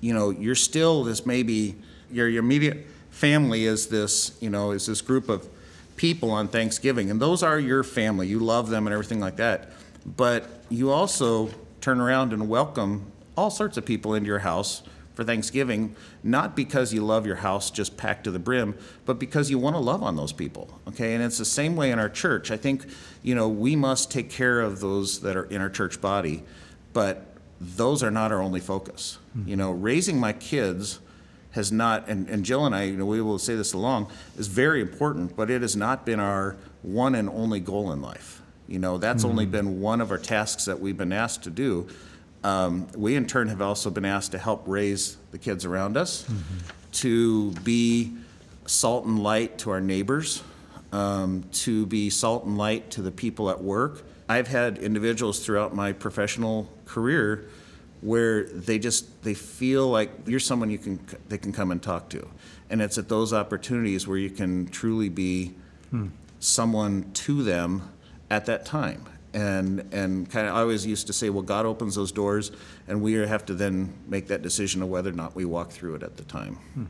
you 0.00 0.12
know, 0.12 0.30
you're 0.30 0.54
still 0.54 1.04
this 1.04 1.24
maybe 1.24 1.74
your, 2.10 2.28
your 2.28 2.42
immediate 2.42 2.86
family 3.18 3.64
is 3.64 3.88
this, 3.88 4.38
you 4.40 4.48
know, 4.48 4.70
is 4.70 4.86
this 4.86 5.00
group 5.00 5.28
of 5.28 5.48
people 5.96 6.30
on 6.30 6.46
Thanksgiving, 6.46 7.10
and 7.10 7.20
those 7.20 7.42
are 7.42 7.58
your 7.58 7.82
family. 7.82 8.28
You 8.28 8.38
love 8.38 8.70
them 8.70 8.86
and 8.86 8.94
everything 8.94 9.18
like 9.18 9.36
that. 9.36 9.70
But 10.06 10.48
you 10.68 10.92
also 10.92 11.50
turn 11.80 12.00
around 12.00 12.32
and 12.32 12.48
welcome 12.48 13.10
all 13.36 13.50
sorts 13.50 13.76
of 13.76 13.84
people 13.84 14.14
into 14.14 14.28
your 14.28 14.38
house 14.38 14.82
for 15.14 15.24
Thanksgiving, 15.24 15.96
not 16.22 16.54
because 16.54 16.94
you 16.94 17.04
love 17.04 17.26
your 17.26 17.36
house 17.36 17.72
just 17.72 17.96
packed 17.96 18.22
to 18.22 18.30
the 18.30 18.38
brim, 18.38 18.78
but 19.04 19.18
because 19.18 19.50
you 19.50 19.58
want 19.58 19.74
to 19.74 19.80
love 19.80 20.04
on 20.04 20.14
those 20.14 20.32
people. 20.32 20.78
Okay, 20.86 21.14
and 21.14 21.24
it's 21.24 21.38
the 21.38 21.44
same 21.44 21.74
way 21.74 21.90
in 21.90 21.98
our 21.98 22.08
church. 22.08 22.52
I 22.52 22.56
think, 22.56 22.86
you 23.24 23.34
know, 23.34 23.48
we 23.48 23.74
must 23.74 24.12
take 24.12 24.30
care 24.30 24.60
of 24.60 24.78
those 24.78 25.22
that 25.22 25.36
are 25.36 25.46
in 25.46 25.60
our 25.60 25.70
church 25.70 26.00
body, 26.00 26.44
but 26.92 27.26
those 27.60 28.04
are 28.04 28.12
not 28.12 28.30
our 28.30 28.40
only 28.40 28.60
focus. 28.60 29.18
Hmm. 29.32 29.48
You 29.48 29.56
know, 29.56 29.72
raising 29.72 30.20
my 30.20 30.32
kids 30.32 31.00
has 31.52 31.72
not, 31.72 32.08
and, 32.08 32.28
and 32.28 32.44
Jill 32.44 32.66
and 32.66 32.74
I, 32.74 32.84
you 32.84 32.96
know, 32.96 33.06
we 33.06 33.20
will 33.20 33.38
say 33.38 33.54
this 33.54 33.72
along, 33.72 34.10
is 34.36 34.46
very 34.46 34.80
important, 34.80 35.36
but 35.36 35.50
it 35.50 35.62
has 35.62 35.76
not 35.76 36.04
been 36.04 36.20
our 36.20 36.56
one 36.82 37.14
and 37.14 37.28
only 37.28 37.60
goal 37.60 37.92
in 37.92 38.02
life. 38.02 38.42
You 38.66 38.78
know, 38.78 38.98
that's 38.98 39.24
only 39.24 39.46
been 39.46 39.80
one 39.80 40.02
of 40.02 40.10
our 40.10 40.18
tasks 40.18 40.66
that 40.66 40.78
we've 40.78 40.96
been 40.96 41.12
asked 41.12 41.44
to 41.44 41.50
do. 41.50 41.88
Um, 42.44 42.86
we 42.94 43.16
in 43.16 43.26
turn 43.26 43.48
have 43.48 43.62
also 43.62 43.90
been 43.90 44.04
asked 44.04 44.32
to 44.32 44.38
help 44.38 44.62
raise 44.66 45.16
the 45.30 45.38
kids 45.38 45.64
around 45.64 45.96
us, 45.96 46.28
to 46.92 47.50
be 47.64 48.12
salt 48.66 49.06
and 49.06 49.22
light 49.22 49.58
to 49.58 49.70
our 49.70 49.80
neighbors, 49.80 50.42
um, 50.92 51.44
to 51.52 51.86
be 51.86 52.10
salt 52.10 52.44
and 52.44 52.58
light 52.58 52.90
to 52.90 53.02
the 53.02 53.10
people 53.10 53.48
at 53.48 53.62
work. 53.62 54.02
I've 54.28 54.48
had 54.48 54.76
individuals 54.78 55.44
throughout 55.44 55.74
my 55.74 55.92
professional 55.92 56.70
career 56.84 57.48
where 58.00 58.44
they 58.44 58.78
just 58.78 59.22
they 59.22 59.34
feel 59.34 59.88
like 59.88 60.10
you're 60.26 60.40
someone 60.40 60.70
you 60.70 60.78
can 60.78 61.00
they 61.28 61.38
can 61.38 61.52
come 61.52 61.70
and 61.70 61.82
talk 61.82 62.08
to, 62.10 62.28
and 62.70 62.80
it's 62.80 62.98
at 62.98 63.08
those 63.08 63.32
opportunities 63.32 64.06
where 64.06 64.18
you 64.18 64.30
can 64.30 64.66
truly 64.68 65.08
be 65.08 65.54
someone 66.38 67.10
to 67.12 67.42
them 67.42 67.82
at 68.30 68.46
that 68.46 68.64
time. 68.64 69.04
and 69.34 69.88
and 69.92 70.30
kind 70.30 70.46
of 70.48 70.54
I 70.54 70.60
always 70.60 70.86
used 70.86 71.06
to 71.08 71.12
say, 71.12 71.30
well, 71.30 71.42
God 71.42 71.66
opens 71.66 71.94
those 71.94 72.12
doors, 72.12 72.50
and 72.86 73.02
we 73.02 73.12
have 73.14 73.44
to 73.46 73.54
then 73.54 73.92
make 74.06 74.28
that 74.28 74.42
decision 74.42 74.82
of 74.82 74.88
whether 74.88 75.10
or 75.10 75.14
not 75.14 75.34
we 75.34 75.44
walk 75.44 75.70
through 75.70 75.96
it 75.96 76.02
at 76.02 76.16
the 76.16 76.24
time. 76.24 76.54
Hmm. 76.74 76.84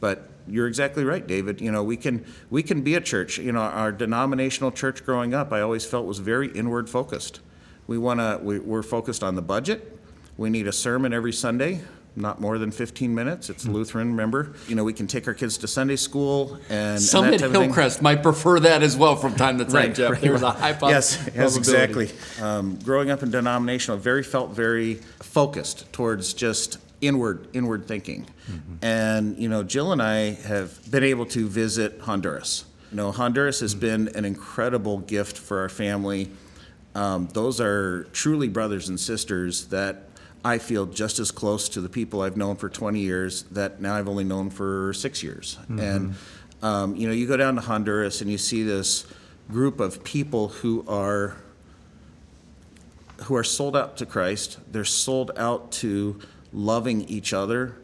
But 0.00 0.28
you're 0.48 0.66
exactly 0.66 1.04
right, 1.04 1.24
David. 1.24 1.60
You 1.60 1.70
know, 1.70 1.84
we 1.84 1.96
can 1.96 2.24
we 2.50 2.62
can 2.62 2.82
be 2.82 2.94
a 2.94 3.00
church. 3.00 3.38
You 3.38 3.52
know, 3.52 3.60
our 3.60 3.92
denominational 3.92 4.72
church 4.72 5.04
growing 5.04 5.34
up, 5.34 5.52
I 5.52 5.60
always 5.60 5.84
felt 5.84 6.06
was 6.06 6.18
very 6.18 6.48
inward 6.48 6.90
focused. 6.90 7.40
We 7.86 7.98
want 7.98 8.20
to. 8.20 8.40
We, 8.42 8.58
we're 8.58 8.82
focused 8.82 9.22
on 9.22 9.36
the 9.36 9.42
budget. 9.42 9.98
We 10.36 10.50
need 10.50 10.66
a 10.66 10.72
sermon 10.72 11.12
every 11.12 11.32
Sunday, 11.32 11.82
not 12.16 12.40
more 12.40 12.58
than 12.58 12.70
15 12.70 13.14
minutes. 13.14 13.50
It's 13.50 13.66
Lutheran, 13.66 14.08
remember? 14.08 14.54
You 14.66 14.74
know, 14.74 14.84
we 14.84 14.92
can 14.92 15.06
take 15.06 15.28
our 15.28 15.34
kids 15.34 15.58
to 15.58 15.68
Sunday 15.68 15.96
school 15.96 16.58
and 16.70 17.00
Some 17.00 17.26
and 17.26 17.34
at 17.34 17.40
that 17.40 17.46
type 17.48 17.54
of 17.54 17.60
thing. 17.60 17.62
Hillcrest 17.64 18.02
might 18.02 18.22
prefer 18.22 18.58
that 18.60 18.82
as 18.82 18.96
well 18.96 19.14
from 19.16 19.34
time 19.34 19.58
to 19.58 19.64
time, 19.64 19.74
Right, 19.74 19.94
Jeff. 19.94 20.12
right, 20.12 20.20
There's 20.20 20.42
a 20.42 20.46
right. 20.46 20.56
high 20.56 20.72
pos- 20.72 20.90
Yes, 20.90 21.18
yes, 21.34 21.34
probability. 21.58 21.58
exactly. 22.04 22.42
Um, 22.42 22.76
growing 22.82 23.10
up 23.10 23.22
in 23.22 23.30
denominational, 23.30 23.98
very 23.98 24.22
felt 24.22 24.50
very 24.52 24.94
focused 25.20 25.92
towards 25.92 26.32
just 26.34 26.78
inward 27.00 27.48
inward 27.52 27.86
thinking, 27.88 28.24
and 28.80 29.36
you 29.36 29.48
know, 29.48 29.64
Jill 29.64 29.90
and 29.92 30.00
I 30.00 30.34
have 30.46 30.78
been 30.90 31.02
able 31.02 31.26
to 31.26 31.48
visit 31.48 31.98
Honduras. 32.02 32.64
You 32.92 32.96
know, 32.96 33.10
Honduras 33.10 33.58
has 33.60 33.74
been 33.74 34.08
an 34.14 34.24
incredible 34.24 34.98
gift 34.98 35.36
for 35.36 35.58
our 35.60 35.68
family. 35.68 36.30
Um, 36.94 37.26
those 37.32 37.60
are 37.60 38.04
truly 38.12 38.48
brothers 38.48 38.88
and 38.88 39.00
sisters 39.00 39.66
that 39.68 40.11
I 40.44 40.58
feel 40.58 40.86
just 40.86 41.18
as 41.18 41.30
close 41.30 41.68
to 41.70 41.80
the 41.80 41.88
people 41.88 42.22
I've 42.22 42.36
known 42.36 42.56
for 42.56 42.68
20 42.68 42.98
years 42.98 43.44
that 43.52 43.80
now 43.80 43.94
I've 43.94 44.08
only 44.08 44.24
known 44.24 44.50
for 44.50 44.92
six 44.92 45.22
years. 45.22 45.58
And, 45.68 46.14
um, 46.62 46.96
you 46.96 47.06
know, 47.06 47.14
you 47.14 47.26
go 47.28 47.36
down 47.36 47.54
to 47.54 47.60
Honduras 47.60 48.20
and 48.20 48.30
you 48.30 48.38
see 48.38 48.62
this 48.62 49.06
group 49.50 49.80
of 49.80 50.02
people 50.04 50.48
who 50.48 50.84
are 50.88 51.36
who 53.24 53.36
are 53.36 53.44
sold 53.44 53.76
out 53.76 53.96
to 53.98 54.06
Christ. 54.06 54.58
They're 54.70 54.84
sold 54.84 55.30
out 55.36 55.70
to 55.72 56.18
loving 56.52 57.02
each 57.02 57.32
other. 57.32 57.76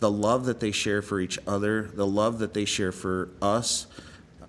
The 0.00 0.10
love 0.10 0.44
that 0.44 0.60
they 0.60 0.72
share 0.72 1.00
for 1.00 1.20
each 1.20 1.38
other, 1.46 1.90
the 1.94 2.06
love 2.06 2.38
that 2.40 2.52
they 2.52 2.66
share 2.66 2.92
for 2.92 3.30
us 3.40 3.86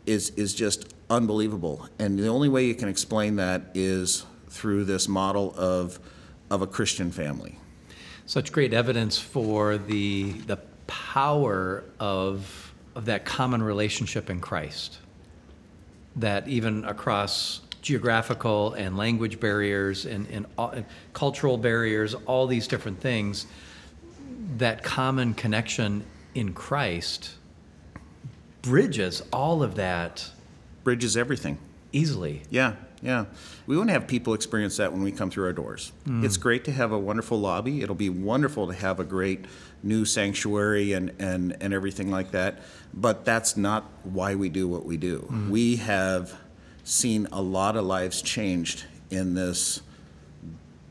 is 0.05 0.31
is 0.31 0.53
just 0.53 0.93
unbelievable. 1.09 1.87
And 1.99 2.19
the 2.19 2.27
only 2.27 2.49
way 2.49 2.65
you 2.65 2.75
can 2.75 2.89
explain 2.89 3.37
that 3.37 3.61
is 3.73 4.25
through 4.49 4.85
this 4.85 5.07
model 5.07 5.53
of 5.57 5.99
of 6.55 6.61
a 6.61 6.67
Christian 6.67 7.11
family. 7.11 7.57
Such 8.25 8.51
great 8.51 8.73
evidence 8.73 9.17
for 9.17 9.77
the 9.77 10.31
the 10.31 10.57
power 10.87 11.83
of 11.99 12.73
of 12.95 13.05
that 13.05 13.25
common 13.25 13.61
relationship 13.61 14.29
in 14.29 14.39
Christ. 14.39 14.99
That 16.15 16.47
even 16.47 16.85
across 16.85 17.61
geographical 17.81 18.73
and 18.73 18.97
language 18.97 19.39
barriers 19.39 20.05
and, 20.05 20.27
and, 20.31 20.47
all, 20.57 20.69
and 20.69 20.85
cultural 21.13 21.57
barriers, 21.57 22.15
all 22.25 22.47
these 22.47 22.67
different 22.67 22.99
things, 22.99 23.45
that 24.57 24.81
common 24.81 25.35
connection 25.35 26.03
in 26.33 26.53
Christ 26.53 27.35
bridges 28.63 29.21
all 29.31 29.61
of 29.61 29.75
that 29.75 30.31
Bridges 30.85 31.17
everything. 31.17 31.57
Easily. 31.95 32.43
Yeah, 32.49 32.73
yeah. 33.01 33.25
We 33.67 33.77
want 33.77 33.89
to 33.89 33.93
have 33.93 34.07
people 34.07 34.33
experience 34.33 34.77
that 34.77 34.91
when 34.91 35.01
we 35.01 35.11
come 35.11 35.29
through 35.29 35.45
our 35.45 35.53
doors. 35.53 35.91
Mm. 36.05 36.25
It's 36.25 36.37
great 36.37 36.65
to 36.65 36.71
have 36.71 36.91
a 36.91 36.99
wonderful 36.99 37.39
lobby. 37.39 37.81
It'll 37.81 37.95
be 37.95 38.09
wonderful 38.09 38.67
to 38.67 38.73
have 38.73 38.99
a 38.99 39.03
great 39.03 39.45
new 39.81 40.03
sanctuary 40.03 40.93
and, 40.93 41.13
and, 41.19 41.55
and 41.61 41.73
everything 41.73 42.11
like 42.11 42.31
that. 42.31 42.59
But 42.93 43.23
that's 43.23 43.55
not 43.55 43.89
why 44.03 44.35
we 44.35 44.49
do 44.49 44.67
what 44.67 44.85
we 44.85 44.97
do. 44.97 45.27
Mm. 45.31 45.49
We 45.49 45.77
have 45.77 46.33
seen 46.83 47.27
a 47.31 47.41
lot 47.41 47.77
of 47.77 47.85
lives 47.85 48.21
changed 48.21 48.83
in 49.09 49.33
this 49.33 49.81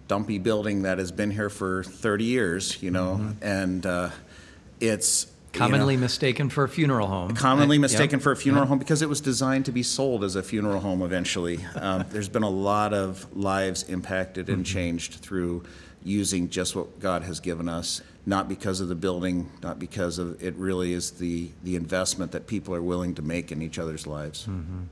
dumpy 0.08 0.38
building 0.38 0.82
that 0.82 0.98
has 0.98 1.12
been 1.12 1.30
here 1.30 1.50
for 1.50 1.84
30 1.84 2.24
years, 2.24 2.82
you 2.82 2.90
know, 2.90 3.18
mm-hmm. 3.20 3.44
and 3.44 3.86
uh, 3.86 4.10
it's 4.80 5.26
you 5.54 5.60
know, 5.60 5.66
Commonly 5.66 5.96
mistaken 5.96 6.48
for 6.48 6.64
a 6.64 6.68
funeral 6.68 7.06
home. 7.06 7.34
commonly 7.34 7.76
uh, 7.76 7.80
Yep. 7.80 7.80
mistaken 7.80 8.20
for 8.20 8.32
a 8.32 8.36
funeral 8.36 8.66
home 8.66 8.78
because 8.78 9.02
it 9.02 9.08
was 9.08 9.20
designed 9.20 9.64
to 9.66 9.72
be 9.72 9.82
sold 9.82 10.24
as 10.24 10.34
a 10.34 10.42
funeral 10.42 10.80
home 10.80 11.02
eventually. 11.02 11.60
Um, 11.76 12.04
there's 12.10 12.28
been 12.28 12.42
a 12.42 12.50
lot 12.50 12.92
of 12.92 13.26
lives 13.36 13.84
impacted 13.84 14.48
and 14.48 14.64
mm-hmm. 14.64 14.74
changed 14.74 15.14
through 15.14 15.64
using 16.02 16.50
just 16.50 16.74
what 16.74 16.98
God 17.00 17.22
has 17.22 17.40
given 17.40 17.68
us, 17.68 18.02
not 18.26 18.48
because 18.48 18.80
of 18.80 18.88
the 18.88 18.94
building, 18.94 19.50
not 19.62 19.78
because 19.78 20.18
of 20.18 20.42
it 20.42 20.54
really 20.56 20.92
is 20.92 21.12
the, 21.12 21.50
the 21.62 21.76
investment 21.76 22.32
that 22.32 22.46
people 22.46 22.74
are 22.74 22.82
willing 22.82 23.14
to 23.14 23.22
make 23.22 23.52
in 23.52 23.62
each 23.62 23.78
other's 23.78 24.06
lives. 24.06 24.42
Mm-hmm. 24.42 24.82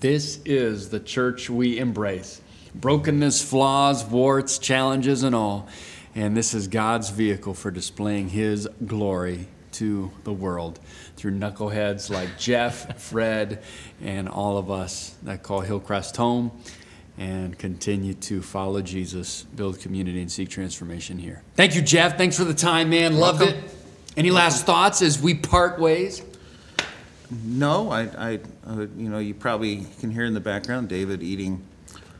This 0.00 0.40
is 0.44 0.88
the 0.88 0.98
church 0.98 1.48
we 1.48 1.78
embrace. 1.78 2.40
Brokenness, 2.74 3.42
flaws, 3.42 4.04
warts, 4.04 4.58
challenges, 4.58 5.22
and 5.22 5.34
all. 5.34 5.68
And 6.14 6.36
this 6.36 6.54
is 6.54 6.66
God's 6.66 7.10
vehicle 7.10 7.54
for 7.54 7.70
displaying 7.70 8.30
His 8.30 8.66
glory 8.84 9.46
to 9.76 10.10
the 10.24 10.32
world 10.32 10.78
through 11.16 11.32
knuckleheads 11.32 12.10
like 12.10 12.38
Jeff, 12.38 13.00
Fred, 13.10 13.62
and 14.02 14.28
all 14.28 14.58
of 14.58 14.70
us 14.70 15.16
that 15.22 15.42
call 15.42 15.60
Hillcrest 15.60 16.16
home 16.16 16.50
and 17.18 17.58
continue 17.58 18.14
to 18.14 18.42
follow 18.42 18.82
Jesus, 18.82 19.44
build 19.54 19.80
community, 19.80 20.20
and 20.20 20.30
seek 20.30 20.50
transformation 20.50 21.18
here. 21.18 21.42
Thank 21.54 21.74
you, 21.74 21.82
Jeff. 21.82 22.18
Thanks 22.18 22.36
for 22.36 22.44
the 22.44 22.54
time, 22.54 22.90
man. 22.90 23.18
Loved 23.18 23.40
Welcome. 23.40 23.58
it. 23.58 23.74
Any 24.16 24.30
last 24.30 24.64
thoughts 24.66 25.02
as 25.02 25.20
we 25.20 25.34
part 25.34 25.78
ways? 25.78 26.22
No, 27.44 27.90
I, 27.90 28.02
I, 28.02 28.40
uh, 28.66 28.86
you 28.96 29.08
know, 29.08 29.18
you 29.18 29.34
probably 29.34 29.86
can 30.00 30.10
hear 30.10 30.24
in 30.24 30.34
the 30.34 30.40
background 30.40 30.88
David 30.88 31.22
eating 31.22 31.62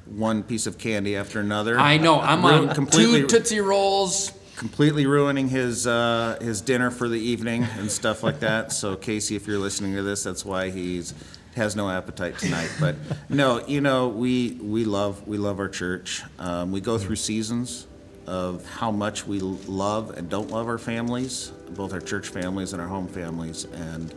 one 0.06 0.42
piece 0.42 0.66
of 0.66 0.78
candy 0.78 1.16
after 1.16 1.40
another. 1.40 1.78
I 1.78 1.98
know. 1.98 2.20
I'm 2.20 2.44
on 2.44 2.74
completely, 2.74 3.22
two 3.22 3.26
Tootsie 3.28 3.60
Rolls. 3.60 4.32
Completely 4.56 5.06
ruining 5.06 5.48
his 5.48 5.86
uh, 5.86 6.38
his 6.40 6.60
dinner 6.60 6.90
for 6.90 7.08
the 7.08 7.20
evening 7.20 7.64
and 7.78 7.90
stuff 7.90 8.22
like 8.22 8.40
that. 8.40 8.72
So 8.76 8.96
Casey, 8.96 9.36
if 9.36 9.46
you're 9.46 9.58
listening 9.58 9.94
to 9.94 10.02
this, 10.02 10.22
that's 10.22 10.44
why 10.44 10.70
he's 10.70 11.14
has 11.54 11.74
no 11.76 11.88
appetite 11.88 12.38
tonight. 12.38 12.70
But 12.78 12.96
no, 13.28 13.66
you 13.66 13.80
know, 13.80 14.08
we 14.08 14.58
we 14.60 14.84
love 14.84 15.26
we 15.26 15.38
love 15.38 15.58
our 15.58 15.68
church. 15.68 16.22
Um, 16.38 16.72
we 16.72 16.80
go 16.80 16.98
through 16.98 17.16
seasons 17.16 17.86
of 18.26 18.66
how 18.68 18.90
much 18.90 19.26
we 19.26 19.40
love 19.40 20.10
and 20.10 20.28
don't 20.28 20.50
love 20.50 20.66
our 20.66 20.78
families, 20.78 21.52
both 21.70 21.92
our 21.92 22.00
church 22.00 22.28
families 22.28 22.72
and 22.72 22.82
our 22.82 22.88
home 22.88 23.08
families, 23.08 23.64
and. 23.64 24.14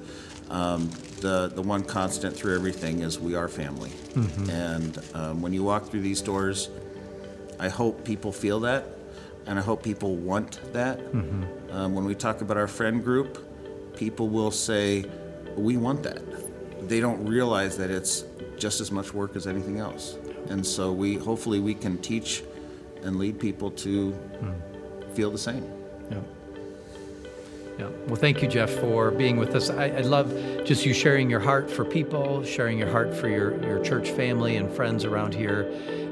Um, 0.50 0.90
the, 1.22 1.52
the 1.54 1.62
one 1.62 1.84
constant 1.84 2.36
through 2.36 2.56
everything 2.56 3.02
is 3.02 3.20
we 3.20 3.36
are 3.36 3.48
family. 3.48 3.92
And 4.50 4.98
um, 5.14 5.42
when 5.44 5.54
you 5.54 5.64
walk 5.64 5.92
through 5.92 6.02
these 6.02 6.24
doors, 6.24 6.70
I 7.60 7.70
hope 7.70 8.04
people 8.04 8.32
feel 8.32 8.62
that, 8.62 8.86
and 9.50 9.58
I 9.60 9.64
hope 9.64 9.82
people 9.84 10.16
want 10.16 10.60
that. 10.74 11.00
Um, 11.72 11.96
when 11.96 12.06
we 12.06 12.16
talk 12.16 12.42
about 12.42 12.56
our 12.56 12.68
friend 12.68 13.04
group, 13.04 13.32
people 13.98 14.30
will 14.30 14.52
say, 14.52 15.04
"We 15.58 15.76
want 15.76 16.04
that." 16.04 16.22
They 16.88 17.00
don't 17.02 17.26
realize 17.28 17.76
that 17.78 17.90
it's 17.90 18.24
just 18.58 18.80
as 18.80 18.92
much 18.92 19.14
work 19.14 19.36
as 19.36 19.48
anything 19.48 19.80
else, 19.80 20.18
and 20.50 20.66
so 20.66 20.92
we 20.94 21.16
hopefully 21.16 21.60
we 21.60 21.74
can 21.74 21.98
teach 21.98 22.44
and 23.04 23.18
lead 23.18 23.40
people 23.40 23.72
to 23.72 24.14
feel 25.16 25.32
the 25.32 25.38
same. 25.50 25.66
Yeah. 26.12 26.18
Yeah. 27.80 27.88
Well, 28.08 28.18
thank 28.18 28.42
you, 28.42 28.50
Jeff, 28.50 28.70
for 28.70 29.10
being 29.10 29.38
with 29.38 29.56
us. 29.56 29.70
I, 29.70 29.86
I 29.86 30.02
love 30.02 30.34
just 30.66 30.86
you 30.86 30.94
sharing 30.94 31.30
your 31.30 31.40
heart 31.40 31.72
for 31.72 31.86
people, 31.86 32.44
sharing 32.44 32.78
your 32.78 32.92
heart 32.92 33.16
for 33.16 33.30
your, 33.30 33.58
your 33.64 33.82
church 33.82 34.10
family 34.10 34.58
and 34.58 34.70
friends 34.70 35.06
around 35.06 35.34
here, 35.34 35.62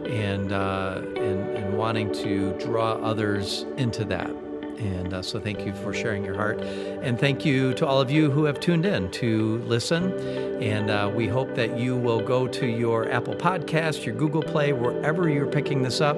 and, 0.06 0.54
uh, 0.54 1.02
and, 1.18 1.58
and 1.58 1.78
wanting 1.78 2.14
to 2.14 2.58
draw 2.58 2.94
others 2.94 3.66
into 3.76 4.06
that. 4.06 4.30
And 4.30 5.14
uh, 5.14 5.22
so, 5.22 5.42
thank 5.42 5.66
you 5.66 5.74
for 5.74 5.94
sharing 5.94 6.24
your 6.24 6.36
heart. 6.36 6.62
And 6.62 7.20
thank 7.20 7.44
you 7.44 7.74
to 7.74 7.86
all 7.86 8.00
of 8.00 8.12
you 8.12 8.32
who 8.32 8.46
have 8.46 8.62
tuned 8.62 8.86
in 8.86 9.12
to 9.12 9.58
listen. 9.66 10.14
And 10.62 10.90
uh, 10.90 11.12
we 11.14 11.28
hope 11.28 11.54
that 11.56 11.78
you 11.78 11.98
will 11.98 12.22
go 12.22 12.48
to 12.48 12.66
your 12.66 13.12
Apple 13.12 13.34
Podcast, 13.34 14.06
your 14.06 14.16
Google 14.16 14.44
Play, 14.44 14.72
wherever 14.72 15.28
you're 15.28 15.48
picking 15.48 15.82
this 15.82 16.00
up, 16.00 16.16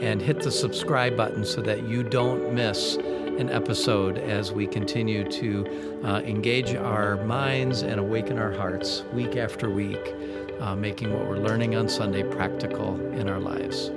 and 0.00 0.20
hit 0.20 0.40
the 0.40 0.50
subscribe 0.50 1.16
button 1.16 1.44
so 1.44 1.60
that 1.60 1.86
you 1.86 2.02
don't 2.02 2.52
miss 2.52 2.96
an 3.38 3.50
episode 3.50 4.18
as 4.18 4.52
we 4.52 4.66
continue 4.66 5.28
to 5.30 6.00
uh, 6.04 6.20
engage 6.20 6.74
our 6.74 7.16
minds 7.24 7.82
and 7.82 8.00
awaken 8.00 8.38
our 8.38 8.52
hearts 8.52 9.04
week 9.12 9.36
after 9.36 9.70
week, 9.70 10.14
uh, 10.60 10.74
making 10.74 11.12
what 11.12 11.26
we're 11.26 11.38
learning 11.38 11.76
on 11.76 11.88
Sunday 11.88 12.24
practical 12.24 12.96
in 13.12 13.28
our 13.28 13.38
lives. 13.38 13.90